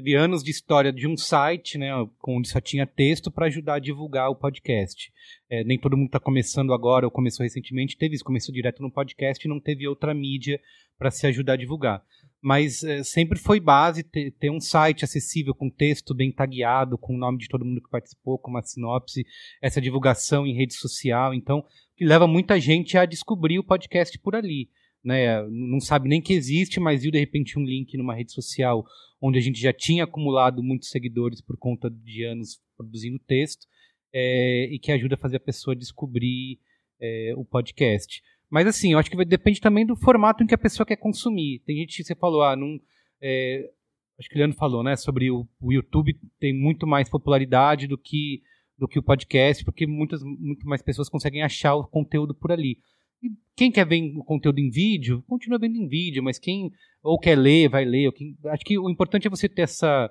[0.00, 1.90] teve anos de história de um site, né,
[2.26, 5.12] onde só tinha texto para ajudar a divulgar o podcast.
[5.50, 8.90] É, nem todo mundo está começando agora ou começou recentemente, teve isso, começou direto no
[8.90, 10.58] podcast e não teve outra mídia
[10.98, 12.02] para se ajudar a divulgar.
[12.42, 17.14] Mas é, sempre foi base ter, ter um site acessível com texto bem tagueado, com
[17.14, 19.26] o nome de todo mundo que participou, com uma sinopse,
[19.60, 21.34] essa divulgação em rede social.
[21.34, 21.62] Então,
[21.94, 24.70] que leva muita gente a descobrir o podcast por ali.
[25.02, 25.42] Né?
[25.48, 28.84] Não sabe nem que existe, mas viu de repente um link numa rede social
[29.20, 33.66] onde a gente já tinha acumulado muitos seguidores por conta de anos produzindo texto
[34.12, 36.58] é, e que ajuda a fazer a pessoa descobrir
[37.00, 38.22] é, o podcast.
[38.50, 40.96] Mas assim, eu acho que vai- depende também do formato em que a pessoa quer
[40.96, 41.60] consumir.
[41.60, 42.78] Tem gente que você falou, ah, não.
[43.22, 43.70] é,
[44.18, 44.96] acho que o Leandro falou, né?
[44.96, 48.42] Sobre o, o YouTube tem muito mais popularidade do que
[48.76, 52.78] do que o podcast, porque muitas muito mais pessoas conseguem achar o conteúdo por ali.
[53.22, 56.70] E quem quer ver o conteúdo em vídeo, continua vendo em vídeo, mas quem
[57.02, 58.06] ou quer ler, vai ler.
[58.06, 60.10] Ou quem, acho que o importante é você ter essa,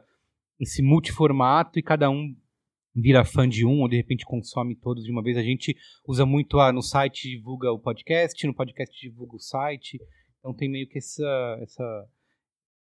[0.60, 2.36] esse multiformato e cada um
[2.96, 5.38] vira fã de um ou de repente consome todos de uma vez.
[5.38, 5.76] A gente
[6.08, 10.00] usa muito ah, no site divulga o podcast, no podcast divulga o site.
[10.40, 12.08] Então tem meio que essa, essa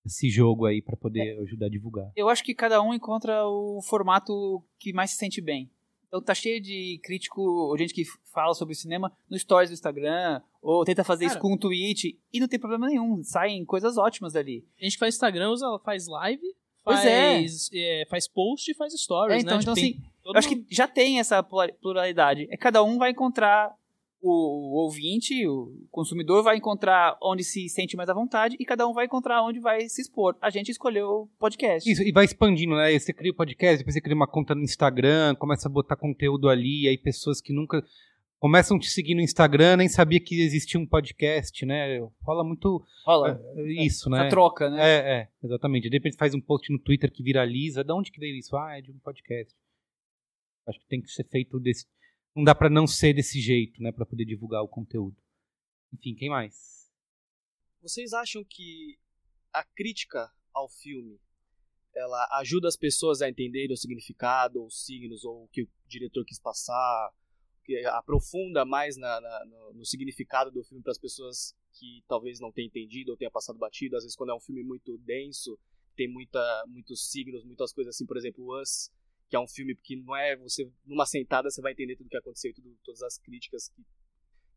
[0.06, 1.42] esse jogo aí para poder É.
[1.42, 2.12] ajudar a divulgar.
[2.16, 5.70] Eu acho que cada um encontra o formato que mais se sente bem.
[6.10, 8.04] Então tá cheio de crítico, ou gente que
[8.34, 11.42] fala sobre cinema no stories do Instagram, ou tenta fazer isso Cara.
[11.44, 14.66] com um tweet, e não tem problema nenhum, saem coisas ótimas dali.
[14.82, 16.42] A gente faz Instagram, usa, faz live,
[16.84, 17.36] Pois é.
[17.40, 19.62] faz, é, faz post e faz stories, É, então, né?
[19.62, 22.48] então Tipo, assim, eu acho um- que já tem essa pluralidade.
[22.50, 23.72] É cada um vai encontrar
[24.22, 28.94] o, ouvinte, o consumidor vai encontrar onde se sente mais à vontade e cada um
[28.94, 30.36] vai encontrar onde vai se expor.
[30.42, 31.90] A gente escolheu o podcast.
[31.90, 32.98] Isso, e vai expandindo, né?
[32.98, 36.50] Você cria o podcast, depois você cria uma conta no Instagram, começa a botar conteúdo
[36.50, 37.84] ali, aí pessoas que nunca
[38.40, 42.00] começam a te seguir no Instagram, nem sabia que existia um podcast, né?
[42.22, 43.40] Rola muito Rola.
[43.56, 44.22] é, isso, né?
[44.22, 44.82] Essa troca, né?
[44.82, 45.90] É, é, exatamente.
[45.90, 47.84] De repente faz um post no Twitter que viraliza.
[47.84, 48.56] De onde que veio isso?
[48.56, 49.54] Ah, é de um podcast.
[50.68, 51.86] Acho que tem que ser feito desse.
[52.36, 53.92] Não dá pra não ser desse jeito, né?
[53.92, 55.18] Pra poder divulgar o conteúdo.
[55.94, 56.90] Enfim, quem mais?
[57.82, 58.98] Vocês acham que
[59.52, 61.20] a crítica ao filme
[61.96, 66.24] ela ajuda as pessoas a entenderem o significado, os signos, ou o que o diretor
[66.24, 67.12] quis passar?
[67.94, 72.68] Aprofunda mais na- na- no, significado do filme para as pessoas que talvez não tenham
[72.68, 73.96] entendido ou tenham passado batido?
[73.96, 75.58] Às vezes, quando é um filme muito denso,
[75.96, 78.92] tem muita, muitos signos, muitas coisas assim, por exemplo, Us,
[79.30, 82.10] que é um filme que não é você, numa sentada, você vai entender tudo o
[82.10, 83.86] que aconteceu e tudo, todas as críticas que,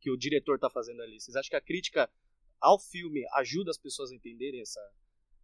[0.00, 1.20] que o diretor está fazendo ali.
[1.20, 2.10] Vocês acham que a crítica
[2.58, 4.80] ao filme ajuda as pessoas a entenderem essa,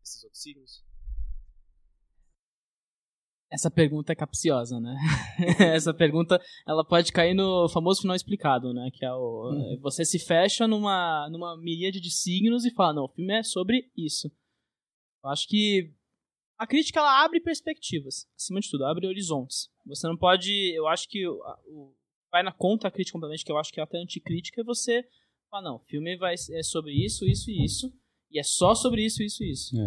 [0.02, 0.84] esses outros signos?
[3.50, 4.94] Essa pergunta é capciosa, né?
[5.74, 8.90] Essa pergunta, ela pode cair no famoso final explicado, né?
[8.92, 9.50] Que é o...
[9.50, 9.80] Uhum.
[9.80, 13.90] Você se fecha numa, numa miríade de signos e fala, não, o filme é sobre
[13.96, 14.30] isso.
[15.24, 15.94] Eu acho que
[16.58, 18.26] a crítica, ela abre perspectivas.
[18.36, 19.68] Acima de tudo, abre horizontes.
[19.86, 20.50] Você não pode...
[20.74, 21.94] Eu acho que o,
[22.30, 25.04] vai na contra a crítica completamente, que eu acho que é até anticrítica, é você
[25.50, 27.92] falar, não, o filme vai, é sobre isso, isso e isso.
[28.30, 29.74] E é só sobre isso, isso e isso.
[29.76, 29.80] É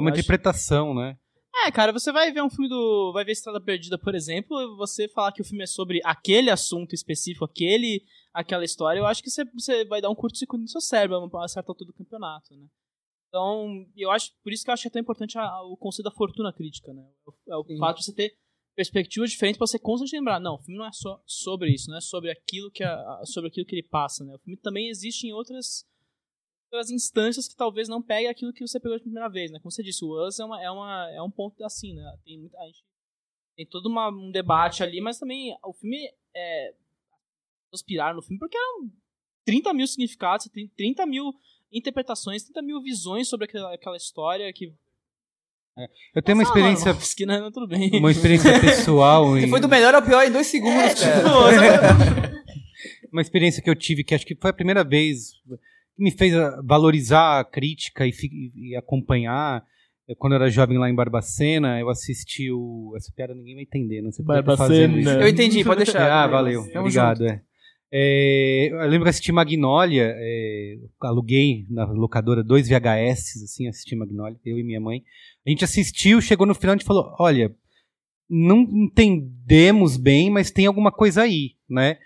[0.00, 1.18] uma Eu acho- interpretação, né?
[1.66, 3.10] É, cara, você vai ver um filme do.
[3.12, 6.50] Vai ver Estrada Perdida, por exemplo, e você falar que o filme é sobre aquele
[6.50, 10.68] assunto específico, aquele, aquela história, eu acho que você, você vai dar um curto-circuito no
[10.68, 12.66] seu cérebro a certa altura do campeonato, né?
[13.28, 14.32] Então, eu acho.
[14.42, 16.92] Por isso que eu acho que é tão importante a- o conceito da fortuna crítica,
[16.92, 17.06] né?
[17.48, 17.78] É o Sim.
[17.78, 18.36] fato de você ter
[18.74, 20.40] perspectivas diferentes pra você constantemente lembrar.
[20.40, 23.22] Não, o filme não é só sobre isso, não é sobre aquilo que, a, a-
[23.26, 24.34] sobre aquilo que ele passa, né?
[24.34, 25.86] O filme também existe em outras
[26.70, 29.58] outras instâncias que talvez não pegue aquilo que você pegou de primeira vez, né?
[29.58, 32.18] Como você disse, o Us é, uma, é, uma, é um ponto assim, né?
[32.24, 32.84] Tem, muita, a gente,
[33.56, 36.68] tem todo uma, um debate ali, mas também o filme é.
[36.68, 38.90] As pessoas piraram no filme porque eram
[39.46, 41.32] 30 mil significados, você tem 30 mil
[41.72, 44.72] interpretações, 30 mil visões sobre aquela, aquela história que.
[46.14, 47.90] Eu tenho uma experiência, mano, esquina, não, tudo bem.
[48.00, 49.30] uma experiência pessoal.
[49.38, 51.94] Você em- foi do melhor ao pior em dois segundos, É, cara.
[51.94, 52.38] tipo,
[53.12, 55.34] uma experiência que eu tive que acho que foi a primeira vez
[55.94, 58.12] que me fez ah, valorizar a crítica e,
[58.56, 59.64] e acompanhar.
[60.16, 62.94] Quando eu era jovem lá em Barbacena, eu assisti o.
[62.96, 65.10] Essa piada ninguém vai entender, não sei por que eu fazendo isso.
[65.10, 66.10] Eu entendi, pode deixar.
[66.10, 66.62] Ah, valeu.
[66.72, 67.26] Tamo Obrigado.
[67.26, 67.42] É.
[67.90, 74.38] É, eu lembro que assisti Magnólia, é, aluguei na locadora dois VHS, assim, assisti Magnólia,
[74.44, 75.02] eu e minha mãe.
[75.46, 77.54] A gente assistiu, chegou no final e falou: olha,
[78.28, 81.98] não entendemos bem, mas tem alguma coisa aí, né?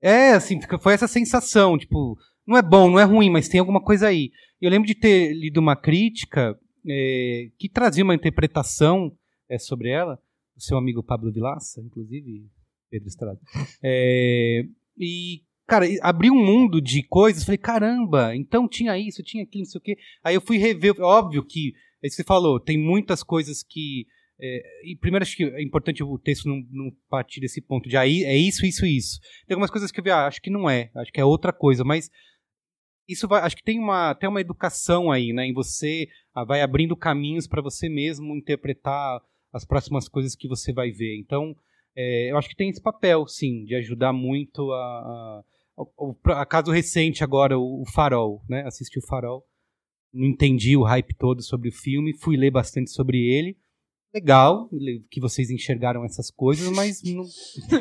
[0.00, 2.16] É, assim, foi essa sensação, tipo,
[2.46, 4.30] não é bom, não é ruim, mas tem alguma coisa aí.
[4.60, 6.58] Eu lembro de ter lido uma crítica
[6.88, 9.12] é, que trazia uma interpretação
[9.50, 10.18] é, sobre ela,
[10.56, 12.46] o seu amigo Pablo Vilaça, inclusive,
[12.90, 13.38] Pedro Estrada.
[13.82, 14.64] É,
[14.98, 19.70] e, cara, abriu um mundo de coisas, falei, caramba, então tinha isso, tinha aquilo, não
[19.70, 19.96] sei o quê.
[20.24, 21.72] Aí eu fui rever, óbvio que,
[22.02, 24.06] é isso que você falou, tem muitas coisas que.
[24.40, 27.96] é, e primeiro acho que é importante o texto não, não partir desse ponto de
[27.96, 29.18] aí é isso, isso, isso.
[29.46, 31.52] Tem algumas coisas que eu vi, ah, acho que não é, acho que é outra
[31.52, 32.10] coisa, mas
[33.08, 36.60] isso vai, acho que tem uma, até uma educação aí, né, em você, ah, vai
[36.60, 39.20] abrindo caminhos para você mesmo interpretar
[39.52, 41.16] as próximas coisas que você vai ver.
[41.18, 41.56] Então,
[41.96, 45.42] é, eu acho que tem esse papel, sim, de ajudar muito a.
[45.78, 48.62] a, a caso recente agora, o, o Farol, né?
[48.66, 49.42] Assisti o Farol.
[50.12, 53.56] Não entendi o hype todo sobre o filme, fui ler bastante sobre ele.
[54.14, 57.24] Legal le- que vocês enxergaram essas coisas, mas não,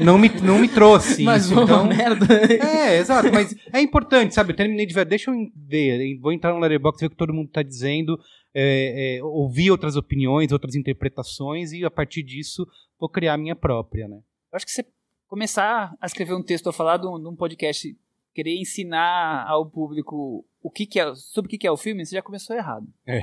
[0.02, 1.54] não, me, não me trouxe Mas isso.
[1.54, 2.26] uma Então, merda.
[2.62, 4.52] é, exato, mas é importante, sabe?
[4.52, 7.34] Eu terminei de ver, deixa eu ver, vou entrar no Letterboxd, ver o que todo
[7.34, 8.20] mundo tá dizendo,
[8.54, 12.68] é, é, ouvir outras opiniões, outras interpretações e a partir disso
[13.00, 14.18] vou criar a minha própria, né?
[14.52, 14.86] Eu acho que você
[15.28, 17.98] começar a escrever um texto ou falar de um, de um podcast,
[18.34, 22.06] querer ensinar ao público o que, que é, sobre o que, que é o filme,
[22.06, 22.88] você já começou errado.
[23.06, 23.20] É.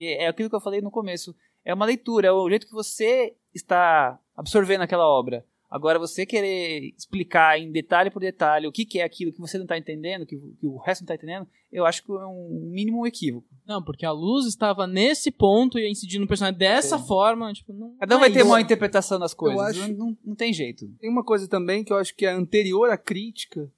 [0.00, 1.34] É, é aquilo que eu falei no começo.
[1.64, 5.46] É uma leitura, é o jeito que você está absorvendo aquela obra.
[5.74, 9.58] Agora, você querer explicar em detalhe por detalhe o que, que é aquilo que você
[9.58, 12.70] não está entendendo, que, que o resto não está entendendo, eu acho que é um
[12.70, 13.48] mínimo equívoco.
[13.66, 17.52] Não, porque a luz estava nesse ponto e incidindo no personagem dessa forma.
[17.52, 18.48] Tipo, não, Cada um não vai é ter isso.
[18.48, 19.60] uma interpretação das coisas.
[19.60, 20.86] acho- Não, não, não tem jeito.
[21.00, 23.68] Tem uma coisa também que eu acho que é anterior à crítica,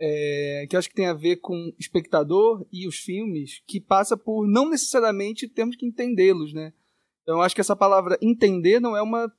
[0.00, 3.78] é, que eu acho que tem a ver com o espectador e os filmes, que
[3.78, 6.72] passa por não necessariamente temos que entendê-los, né?
[7.22, 9.30] Então eu acho que essa palavra entender não é uma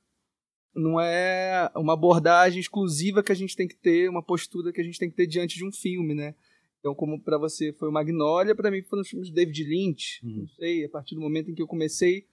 [0.78, 4.84] não é uma abordagem exclusiva que a gente tem que ter, uma postura que a
[4.84, 6.34] gente tem que ter diante de um filme, né?
[6.80, 10.24] Então, como para você foi o Magnolia, para mim foram os filmes de David Lynch.
[10.24, 10.40] Uhum.
[10.42, 12.24] Não sei, a partir do momento em que eu comecei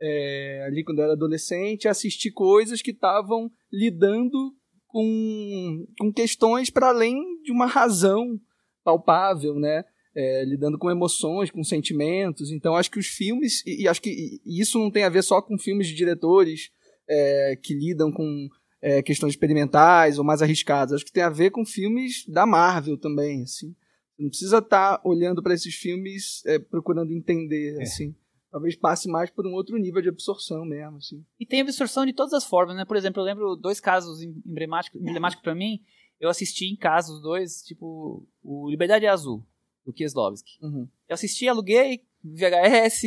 [0.00, 4.54] é, ali quando eu era adolescente, a assistir coisas que estavam lidando
[4.86, 8.38] com, com questões para além de uma razão
[8.84, 9.84] palpável, né?
[10.14, 12.50] É, lidando com emoções, com sentimentos.
[12.50, 15.22] Então, acho que os filmes, e, e acho que e- isso não tem a ver
[15.22, 16.70] só com filmes de diretores
[17.08, 18.48] é, que lidam com
[18.82, 20.92] é, questões experimentais ou mais arriscadas.
[20.94, 23.74] Acho que tem a ver com filmes da Marvel também, assim.
[24.18, 28.14] Não precisa estar olhando para esses filmes é, procurando entender, assim.
[28.50, 31.22] Talvez passe mais por um outro nível de absorção mesmo, assim.
[31.38, 32.84] E tem absorção de todas as formas, né?
[32.86, 35.80] Por exemplo, eu lembro dois casos em- emblemáticos, emblemáticos para mim.
[36.18, 39.44] Eu assisti em casos dois, tipo o Liberdade Azul,
[39.84, 40.52] do Kieslowski.
[40.62, 40.88] Uhum.
[41.06, 42.00] Eu assisti, aluguei,
[42.34, 43.02] VHS,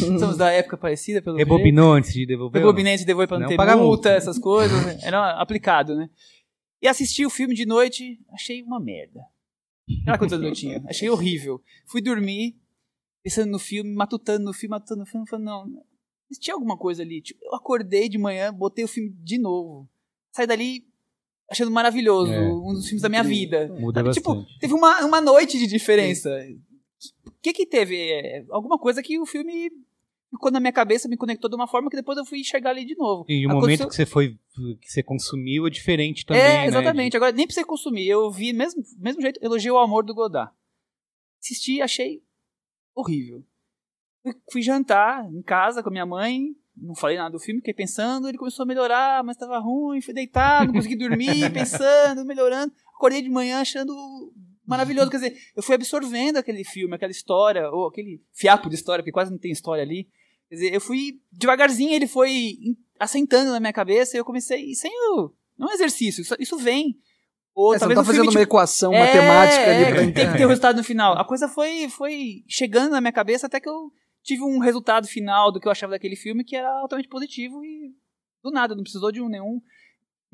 [0.18, 1.48] somos da época parecida, pelo jeito.
[1.48, 2.60] Rebobinou antes de devolver?
[2.60, 4.10] Rebobinante, devolver pra não, Não ter multa, multa.
[4.10, 4.84] essas coisas.
[4.86, 4.98] né?
[5.04, 6.08] Era aplicado, né?
[6.82, 9.20] E assisti o filme de noite, achei uma merda.
[10.02, 10.82] Aquela coisa da noitinha.
[10.88, 11.60] Achei horrível.
[11.86, 12.56] Fui dormir,
[13.22, 15.82] pensando no filme, matutando no filme, matutando no filme, falando, não,
[16.40, 17.20] tinha alguma coisa ali.
[17.22, 19.88] Tipo, eu acordei de manhã, botei o filme de novo.
[20.32, 20.84] Saí dali
[21.50, 22.40] achando maravilhoso, É.
[22.52, 23.68] um dos filmes da minha vida.
[23.78, 24.58] Muda Sabe, tipo, bastante.
[24.58, 26.28] teve uma, uma noite de diferença.
[27.26, 27.96] O que que teve?
[27.96, 29.70] É, alguma coisa que o filme
[30.30, 32.84] ficou na minha cabeça, me conectou de uma forma que depois eu fui enxergar ali
[32.84, 33.24] de novo.
[33.28, 34.38] E o Aconteceu- momento que você foi,
[34.80, 36.66] que você consumiu é diferente também, é, né?
[36.66, 37.16] exatamente.
[37.16, 38.06] Agora, nem você consumir.
[38.08, 40.52] Eu vi, mesmo, mesmo jeito, elogiei o amor do Godard.
[41.40, 42.22] Assisti, achei
[42.94, 43.44] horrível.
[44.22, 47.74] Fui, fui jantar em casa com a minha mãe, não falei nada do filme, fiquei
[47.74, 52.72] pensando, ele começou a melhorar, mas tava ruim, fui deitar, não consegui dormir, pensando, melhorando.
[52.96, 54.32] Acordei de manhã achando
[54.66, 55.10] maravilhoso.
[55.10, 59.12] Quer dizer, eu fui absorvendo aquele filme, aquela história, ou aquele fiapo de história, porque
[59.12, 60.08] quase não tem história ali.
[60.48, 62.56] Quer dizer, eu fui devagarzinho, ele foi
[62.98, 65.30] assentando na minha cabeça e eu comecei sem o.
[65.58, 66.98] Não é um exercício, isso, isso vem.
[67.54, 70.12] Ou É, você não talvez tá fazendo uma equação é, matemática ali é, pra que
[70.12, 71.16] tem que ter o resultado no final.
[71.18, 73.90] A coisa foi, foi chegando na minha cabeça até que eu
[74.22, 77.94] tive um resultado final do que eu achava daquele filme que era altamente positivo e
[78.42, 79.60] do nada, não precisou de um nenhum.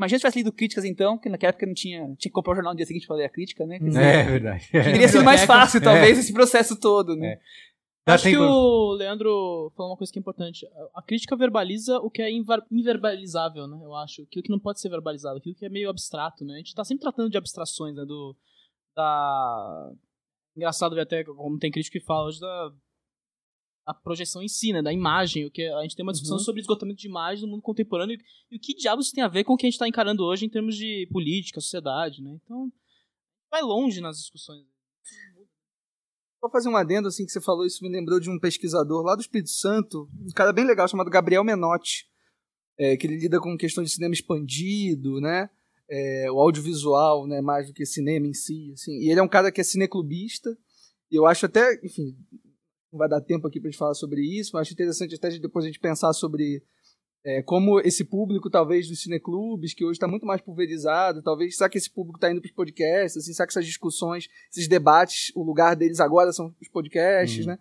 [0.03, 2.01] Imagina se tivesse lido críticas então, que naquela época não tinha.
[2.07, 3.79] Tinha que comprar o jornal no dia seguinte pra ler a crítica, né?
[3.79, 4.69] Dizer, É verdade.
[4.71, 7.39] Teria sido mais fácil, talvez, esse processo todo, né?
[8.05, 10.67] Dá Acho que tempo- o Leandro falou uma coisa que é importante.
[10.93, 12.29] A- crítica verbaliza o que é
[12.69, 13.79] inverbalizável, né?
[13.81, 14.23] Eu acho.
[14.23, 16.55] Aquilo que não pode ser verbalizado, aquilo que é meio abstrato, né?
[16.55, 18.05] A gente tá sempre tratando de abstrações, né?
[18.05, 18.37] Do.
[18.97, 19.91] Da.
[20.57, 22.73] Engraçado ver até como tem crítico que fala hoje da.
[23.85, 24.81] A projeção em si, né?
[24.81, 25.47] Da imagem.
[25.47, 26.45] O que a gente tem uma discussão Uhum.
[26.45, 29.29] sobre esgotamento de imagem no mundo contemporâneo e, e o que diabos isso tem a
[29.29, 32.39] ver com o que a gente tá encarando hoje em termos de política, sociedade, né?
[32.45, 32.71] Então.
[33.51, 34.65] Vai longe nas discussões.
[36.41, 39.15] Só fazer um adendo, assim, que você falou, isso me lembrou de um pesquisador lá
[39.15, 42.07] do Espírito Santo, um cara bem legal, chamado Gabriel Menotti,
[42.79, 45.49] é, que ele lida com questões de cinema expandido, né?
[45.89, 47.41] É, o audiovisual, né?
[47.41, 48.93] Mais do que cinema em si, assim.
[48.93, 50.51] E ele é um cara que é cineclubista,
[51.11, 52.17] e eu acho até, enfim,
[52.93, 55.65] não vai dar tempo aqui pra gente falar sobre isso, mas acho interessante até depois
[55.65, 56.63] a gente pensar sobre
[57.25, 61.71] é, como esse público, talvez, dos cineclubes, que hoje está muito mais pulverizado, talvez, será
[61.71, 65.33] que esse público está indo para os podcasts, assim, será que essas discussões, esses debates,
[65.35, 67.51] o lugar deles agora são os podcasts, Hum.
[67.51, 67.59] né?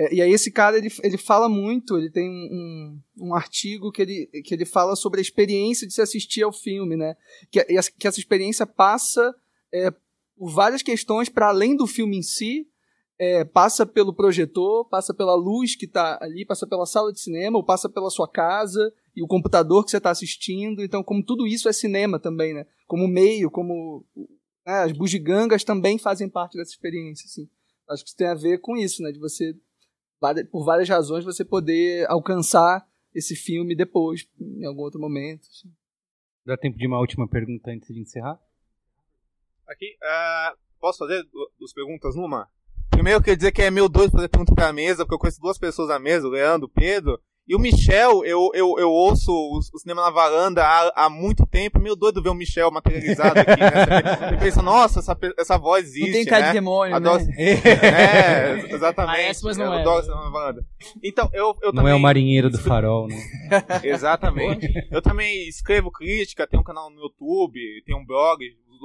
[0.00, 3.90] É, e aí esse cara, ele, ele fala muito, ele tem um, um, um artigo
[3.92, 7.16] que ele, que ele fala sobre a experiência de se assistir ao filme, né?
[7.50, 9.34] Que, e essa- que essa experiência passa
[9.74, 9.90] é,
[10.36, 12.68] por várias questões para além do filme em si,
[13.18, 17.56] é, passa pelo projetor, passa pela luz que está ali, passa pela sala de cinema,
[17.56, 20.82] ou passa pela sua casa e o computador que você está assistindo.
[20.82, 22.64] Então, como tudo isso é cinema também, né?
[22.86, 24.06] Como meio, como
[24.64, 27.48] né, as bugigangas também fazem parte dessa experiência, assim.
[27.90, 29.10] Acho que isso tem a ver com isso, né?
[29.10, 29.56] De você,
[30.52, 35.42] por várias razões, você poder alcançar esse filme depois, em algum outro momento.
[35.50, 35.72] assim.
[36.46, 38.38] Dá tempo de uma última pergunta antes de encerrar?
[39.66, 42.48] Aqui, ah, posso fazer du- duas perguntas numa?
[42.90, 45.40] Primeiro, eu queria dizer que é meu doido fazer pergunta pra mesa, porque eu conheço
[45.40, 49.30] duas pessoas na mesa, o Leandro, o Pedro, E o Michel, eu, eu, eu ouço
[49.32, 51.78] o, o Cinema na Varanda há, há muito tempo.
[51.80, 53.58] Meio doido ver o Michel materializado aqui.
[53.58, 54.28] Né?
[54.30, 56.46] Você pensa, nossa, essa, essa voz existe, Não tem cara né?
[56.48, 57.34] de demônio, Adoro- né?
[57.38, 59.16] É, exatamente.
[59.16, 59.80] Parece, mas não eu é.
[59.80, 60.66] adoro Cinema na Varanda.
[61.02, 61.92] Então, eu, eu Não também...
[61.92, 63.16] é o marinheiro do farol, né?
[63.82, 64.68] Exatamente.
[64.90, 68.44] Eu também escrevo crítica, tenho um canal no YouTube, tenho um blog,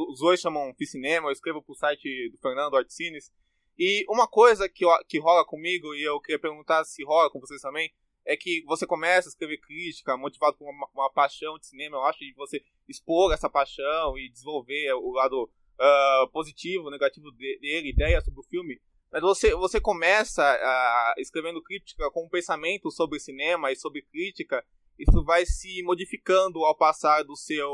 [0.10, 3.30] os- dois chamam Cinema, eu escrevo pro site do Fernando Artcines.
[3.78, 7.62] E uma coisa que, que rola comigo, e eu queria perguntar se rola com vocês
[7.62, 7.92] também,
[8.26, 12.04] é que você começa a escrever crítica, motivado por uma, uma paixão de cinema, eu
[12.04, 15.50] acho, de você expor essa paixão e desenvolver o lado
[15.80, 18.80] ah, positivo, negativo de- dele, ideias sobre o filme.
[19.12, 24.66] Mas você, você começa ah, escrevendo crítica com um pensamento sobre cinema e sobre crítica,
[24.98, 27.70] isso vai se modificando ao passar do seu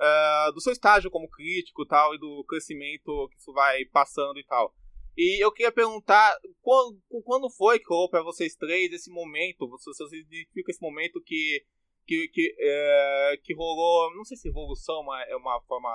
[0.00, 4.44] ah, do seu estágio como crítico tal e do crescimento que isso vai passando e
[4.44, 4.74] tal.
[5.16, 9.96] E eu queria perguntar quando, quando foi que rolou para vocês três esse momento, vocês,
[9.96, 11.64] vocês identificam esse momento que
[12.06, 15.88] que, que, eh, que rolou, não sei se evolução é uma- é uma forma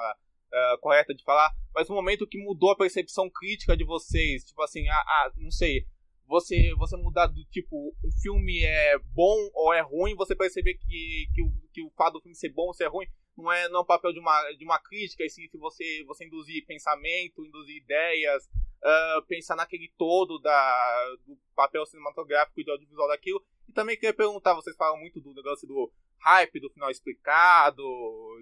[0.52, 4.60] eh, correta de falar, mas um momento que mudou a percepção crítica de vocês, tipo
[4.64, 5.86] assim, ah, ah, não sei,
[6.26, 11.28] você você mudar do tipo, um filme é bom ou é ruim, você perceber que,
[11.36, 13.06] que, o, que o fato do filme ser bom ou ser ruim
[13.38, 16.04] não é, não é um papel de uma, de uma crítica, e sim se você,
[16.06, 18.50] você induzir pensamento, induzir ideias,
[18.84, 23.44] ah, pensar naquele todo da, do papel cinematográfico e do audiovisual daquilo.
[23.68, 27.84] E também queria perguntar, vocês falam muito do negócio do hype, do final explicado,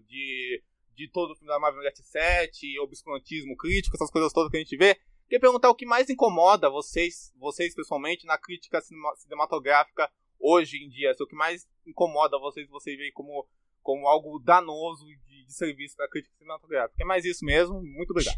[0.07, 0.63] de,
[0.95, 4.77] de todo o filme da Marvel 7, obscurantismo crítico, essas coisas todas que a gente
[4.77, 4.95] vê.
[5.27, 10.09] Queria perguntar o que mais incomoda vocês, vocês pessoalmente, na crítica cinema- cinematográfica
[10.39, 11.13] hoje em dia.
[11.13, 13.45] Se o que mais incomoda vocês, vocês veem como,
[13.81, 17.03] como algo danoso de, de serviço da crítica cinematográfica.
[17.03, 17.81] É mais isso mesmo.
[17.83, 18.37] Muito obrigado.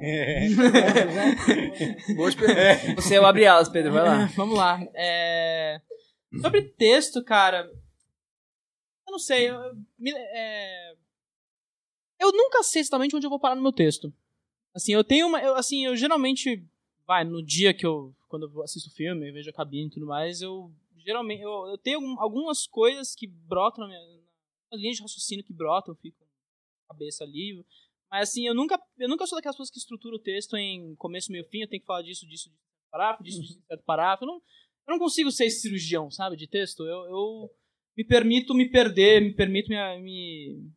[2.16, 2.94] Boas perguntas.
[3.04, 4.26] Você é o abre alas, Pedro, vai lá.
[4.36, 4.80] Vamos lá.
[4.94, 5.80] É,
[6.40, 7.70] Sobre texto, cara.
[9.06, 9.50] Eu não sei.
[9.50, 9.58] Eu,
[9.98, 10.94] me- é,
[12.18, 14.12] eu nunca sei exatamente onde eu vou parar no meu texto.
[14.74, 15.40] Assim, eu tenho uma.
[15.42, 16.64] Eu, assim, eu geralmente.
[17.06, 18.14] Vai, no dia que eu.
[18.28, 20.70] Quando eu assisto filme, eu vejo a cabine e tudo mais, eu.
[20.98, 21.42] Geralmente.
[21.42, 24.20] Eu, eu tenho algum- algumas coisas que brotam na minha.
[24.70, 27.64] Na linha de raciocínio que brotam, fico com a cabeça ali.
[28.10, 31.30] Mas assim, eu nunca, eu nunca sou daquelas pessoas que estruturam o texto em começo,
[31.30, 31.60] meio, fim.
[31.60, 34.24] Eu tenho que falar disso, disso, disso, parágrafo, disso, disso, certo parágrafo.
[34.24, 36.84] Eu não, eu não consigo ser esse cirurgião, sabe, de texto.
[36.84, 37.50] Eu, eu
[37.96, 40.70] me permito me perder, me permito me, me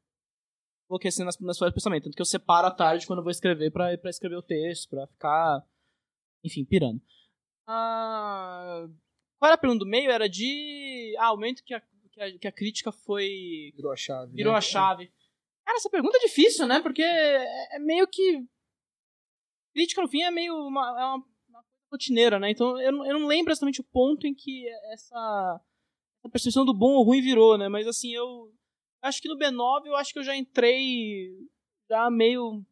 [0.88, 2.04] enlouquecer nas, nas de pensamento.
[2.04, 4.90] Tanto que eu separo à tarde quando eu vou escrever pra, pra escrever o texto,
[4.90, 5.66] pra ficar,
[6.44, 7.02] enfim, pirando.
[7.68, 8.88] Ah,
[9.40, 10.12] qual era a pergunta do meio?
[10.12, 11.16] Era de.
[11.18, 11.82] Ah, o momento que a,
[12.12, 14.36] que a, que a crítica foi Virou a chave.
[14.36, 14.58] virou né?
[14.58, 15.12] a chave.
[15.74, 16.80] Cara, essa pergunta é difícil, né?
[16.80, 18.46] Porque é é meio que.
[19.74, 22.52] Crítica, no fim, é meio uma, é uma, uma rotineira, né?
[22.52, 25.62] Então eu eu não lembro exatamente o ponto em que essa,
[26.20, 27.68] essa percepção do bom ou ruim virou, né?
[27.70, 28.54] Mas assim, eu
[29.02, 31.32] acho que no B9 eu acho que eu já entrei
[31.90, 32.64] já meio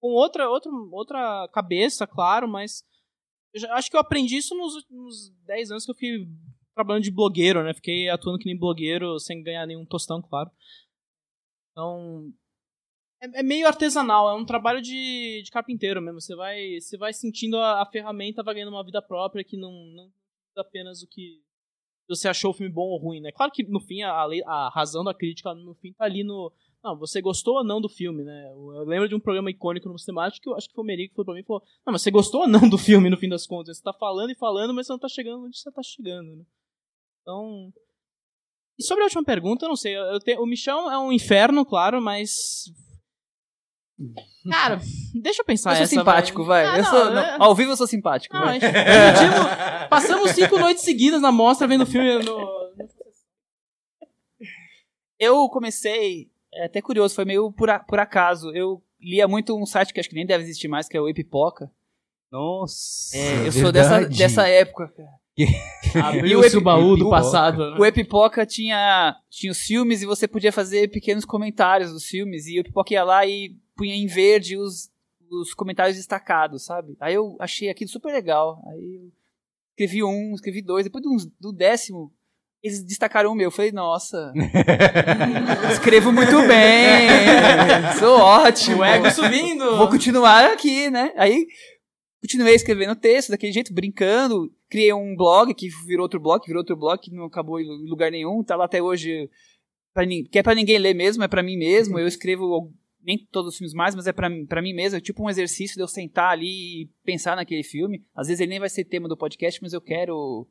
[0.00, 2.84] com outra, outra, outra cabeça, claro, mas
[3.70, 6.28] acho que eu aprendi isso nos últimos 10 anos que eu fiquei
[6.74, 7.72] trabalhando de blogueiro, né?
[7.72, 10.50] Fiquei atuando que nem blogueiro sem ganhar nenhum tostão, claro.
[11.74, 12.32] Então,
[13.20, 16.20] é, é meio artesanal, é um trabalho de, de carpinteiro mesmo.
[16.20, 19.72] Você vai, você vai sentindo a, a ferramenta, vai ganhando uma vida própria que não,
[19.72, 21.42] não é apenas o que
[22.08, 23.32] você achou o filme bom ou ruim, né?
[23.32, 26.52] Claro que no fim a, a razão da crítica no fim tá ali no
[26.84, 28.52] não, você gostou ou não do filme, né?
[28.52, 31.12] Eu lembro de um programa icônico no Cinemático que eu acho que foi o Merico
[31.12, 33.28] que foi pra mim falou: Não, mas você gostou ou não do filme no fim
[33.28, 33.78] das contas?
[33.78, 36.44] Você tá falando e falando, mas você não tá chegando onde você tá chegando, né?
[37.22, 37.72] Então.
[38.78, 39.96] E sobre a última pergunta, eu não sei.
[39.96, 42.64] Eu, tenho, o Michão é um inferno, claro, mas.
[44.50, 44.80] Cara,
[45.14, 46.64] deixa eu pensar Eu sou essa, simpático, vai.
[46.66, 48.34] Ah, eu não, sou, é- não, ao vivo eu sou simpático.
[48.36, 52.64] Não, gente dividimos- passamos cinco noites seguidas na mostra vendo filme no.
[55.18, 58.50] Eu comecei, é até curioso, foi meio por, a- por acaso.
[58.52, 61.08] Eu lia muito um site que acho que nem deve existir mais, que é o
[61.08, 61.70] Epipoca.
[62.32, 63.16] Nossa.
[63.16, 64.18] É, eu sou dessa, verdade.
[64.18, 65.08] dessa época, cara.
[66.02, 67.76] Abriu-se o baú do passado.
[67.78, 72.46] O Epipoca tinha, tinha os filmes e você podia fazer pequenos comentários dos filmes.
[72.46, 74.90] E o Epipoca ia lá e punha em verde os,
[75.30, 76.96] os comentários destacados, sabe?
[77.00, 78.62] Aí eu achei aquilo super legal.
[78.68, 79.12] Aí eu
[79.70, 80.84] escrevi um, escrevi dois.
[80.84, 82.12] Depois do, do décimo,
[82.62, 83.48] eles destacaram o meu.
[83.48, 84.32] Eu falei, nossa,
[85.70, 87.08] escrevo muito bem,
[87.98, 88.78] sou ótimo.
[88.78, 89.76] O ego subindo.
[89.76, 91.12] Vou continuar aqui, né?
[91.16, 91.46] Aí
[92.24, 94.50] continuei escrevendo texto daquele jeito, brincando.
[94.70, 97.64] Criei um blog que virou outro blog, que virou outro blog, que não acabou em
[97.66, 98.42] lu- lugar nenhum.
[98.42, 99.28] Tá lá até hoje.
[99.92, 101.98] Pra, que é pra ninguém ler mesmo, é pra mim mesmo.
[101.98, 102.72] Eu escrevo
[103.02, 104.96] nem todos os filmes mais, mas é pra, mim- pra mim mesmo.
[104.96, 108.02] É tipo um exercício de eu sentar ali e pensar naquele filme.
[108.14, 110.48] Às vezes ele nem vai ser tema do podcast, mas eu quero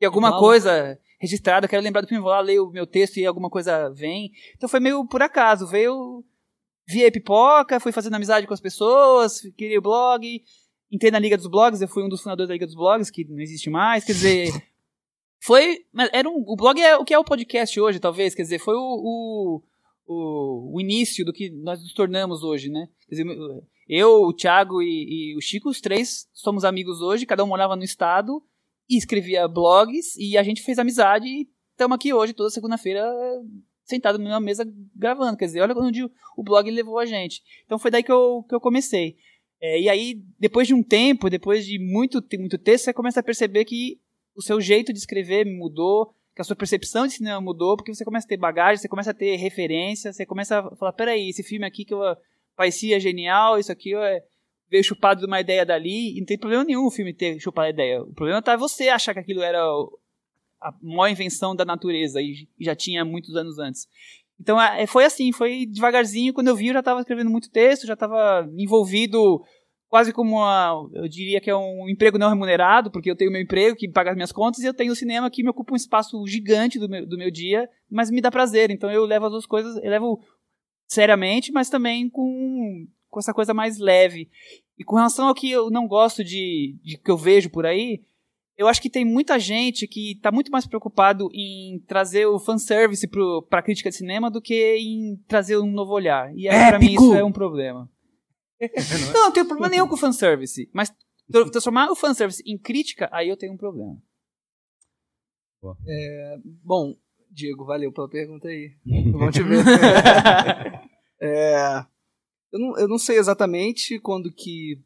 [0.00, 3.26] E alguma coisa registrada, quero lembrar do filme, vou lá ler o meu texto e
[3.26, 4.30] alguma coisa vem.
[4.56, 6.24] Então foi meio por acaso, veio
[6.88, 10.42] vi a pipoca, fui fazendo amizade com as pessoas, criei o blog,
[10.92, 13.24] entrei na Liga dos Blogs, eu fui um dos fundadores da Liga dos Blogs, que
[13.24, 14.48] não existe mais, quer dizer,
[15.40, 18.58] foi, era um, o blog é o que é o podcast hoje, talvez, quer dizer,
[18.58, 19.62] foi o, o,
[20.06, 22.88] o, o início do que nós nos tornamos hoje, né?
[23.08, 27.42] Quer dizer, eu, o Thiago e, e o Chico, os três somos amigos hoje, cada
[27.42, 28.42] um morava no estado
[28.88, 33.02] e escrevia blogs e a gente fez amizade e estamos aqui hoje, toda segunda-feira,
[33.84, 34.64] sentado numa mesa
[34.94, 35.36] gravando.
[35.36, 37.42] Quer dizer, olha onde o blog levou a gente.
[37.64, 39.16] Então foi daí que eu, que eu comecei.
[39.64, 43.22] É, e aí, depois de um tempo, depois de muito, muito texto, você começa a
[43.22, 44.00] perceber que
[44.34, 48.04] o seu jeito de escrever mudou, que a sua percepção de cinema mudou, porque você
[48.04, 51.44] começa a ter bagagem, você começa a ter referência, você começa a falar, peraí, esse
[51.44, 52.00] filme aqui que eu
[52.56, 54.24] parecia genial, isso aqui é,
[54.68, 57.68] veio chupado de uma ideia dali, e não tem problema nenhum o filme ter chupado
[57.68, 58.02] a ideia.
[58.02, 59.62] O problema tá você achar que aquilo era
[60.60, 63.86] a maior invenção da natureza e já tinha muitos anos antes.
[64.42, 66.34] Então é, foi assim, foi devagarzinho.
[66.34, 69.40] Quando eu vi, eu já estava escrevendo muito texto, já estava envolvido
[69.88, 73.40] quase como uma, eu diria que é um emprego não remunerado, porque eu tenho meu
[73.40, 75.76] emprego que paga as minhas contas e eu tenho o cinema que me ocupa um
[75.76, 78.70] espaço gigante do meu, do meu dia, mas me dá prazer.
[78.70, 80.20] Então eu levo as duas coisas, eu levo
[80.88, 84.28] seriamente, mas também com, com essa coisa mais leve.
[84.76, 88.00] E com relação ao que eu não gosto de, de que eu vejo por aí,
[88.62, 93.08] eu acho que tem muita gente que está muito mais preocupado em trazer o fanservice
[93.48, 96.32] para a crítica de cinema do que em trazer um novo olhar.
[96.36, 97.90] E aí, para mim, isso é um problema.
[99.12, 100.70] não, não tenho problema nenhum com o fanservice.
[100.72, 100.94] Mas
[101.50, 104.00] transformar o fanservice em crítica, aí eu tenho um problema.
[105.86, 106.96] É, bom,
[107.28, 108.76] Diego, valeu pela pergunta aí.
[109.12, 109.64] Vamos te ver.
[111.20, 111.84] é,
[112.52, 114.80] eu, não, eu não sei exatamente quando que,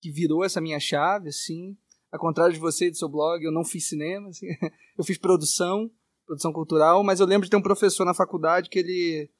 [0.00, 1.76] que virou essa minha chave, assim.
[2.16, 4.46] Ao contrário de você e do seu blog, eu não fiz cinema, assim.
[4.96, 5.90] eu fiz produção,
[6.24, 9.30] produção cultural, mas eu lembro de ter um professor na faculdade que ele.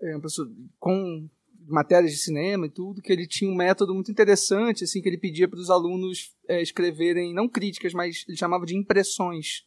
[0.00, 1.28] É, um professor com
[1.66, 5.18] matérias de cinema e tudo, que ele tinha um método muito interessante, assim, que ele
[5.18, 9.66] pedia para os alunos é, escreverem, não críticas, mas ele chamava de impressões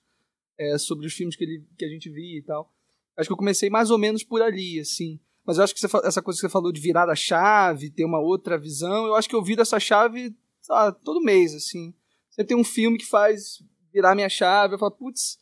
[0.57, 2.73] é, sobre os filmes que, ele, que a gente via e tal.
[3.15, 5.19] Acho que eu comecei mais ou menos por ali, assim.
[5.45, 8.05] Mas eu acho que você, essa coisa que você falou de virar a chave, ter
[8.05, 10.35] uma outra visão, eu acho que eu viro essa chave
[10.71, 11.93] lá, todo mês, assim.
[12.29, 13.59] Sempre tem um filme que faz
[13.93, 15.37] virar minha chave, eu falo, putz,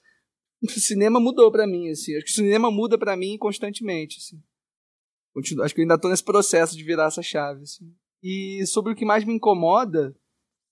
[0.62, 2.16] o cinema mudou para mim, assim.
[2.16, 4.42] Acho que o cinema muda para mim constantemente, assim.
[5.34, 7.94] Continuo, acho que eu ainda tô nesse processo de virar essa chave, assim.
[8.22, 10.14] E sobre o que mais me incomoda,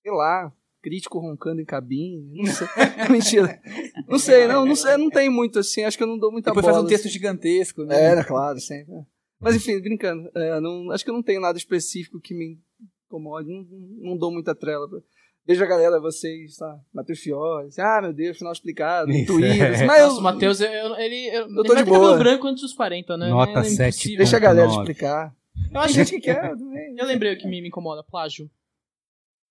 [0.01, 0.51] sei lá,
[0.81, 2.67] crítico roncando em cabine, não sei.
[3.09, 3.61] Mentira.
[4.07, 6.49] Não sei, não, não sei, não tem muito assim, acho que eu não dou muita
[6.49, 6.75] Depois bola.
[6.75, 7.13] faz um texto assim.
[7.13, 8.19] gigantesco, né?
[8.19, 8.93] É, claro, sempre.
[9.39, 10.29] Mas enfim, brincando.
[10.35, 12.59] É, não, acho que eu não tenho nada específico que me
[13.07, 13.65] incomode, não,
[14.11, 14.87] não dou muita trela.
[14.89, 14.99] Pra...
[15.45, 16.77] Vejo a galera, vocês, tá?
[16.93, 19.81] Matheus Fiore, assim, ah, meu Deus, final explicado, Twitter.
[19.81, 19.85] é.
[19.87, 22.17] Mas eu, Nossa, o Matheus, eu- eu- ele, eu, Eu tô ele de boa.
[22.17, 23.29] branco antes dos 40, né?
[23.29, 23.81] Nota é 7.
[23.95, 24.17] impossível.
[24.17, 25.33] deixa a galera explicar.
[25.73, 26.53] Eu acho que quer.
[26.97, 28.49] Eu lembrei o que me, me incomoda, plágio.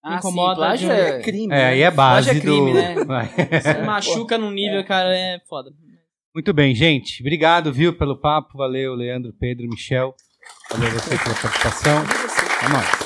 [0.02, 1.20] Ah, incomoda sim, plágio de- é...
[1.20, 1.52] crime.
[1.52, 2.78] É, aí é Plágio base é crime, do...
[2.78, 2.94] né?
[3.60, 5.70] Você machuca num nível, cara, é foda.
[6.34, 7.22] Muito bem, gente.
[7.22, 8.56] Obrigado, viu, pelo papo.
[8.58, 10.14] Valeu, Leandro, Pedro, Michel.
[10.70, 12.02] Valeu você pela participação.
[12.64, 13.05] É nóis.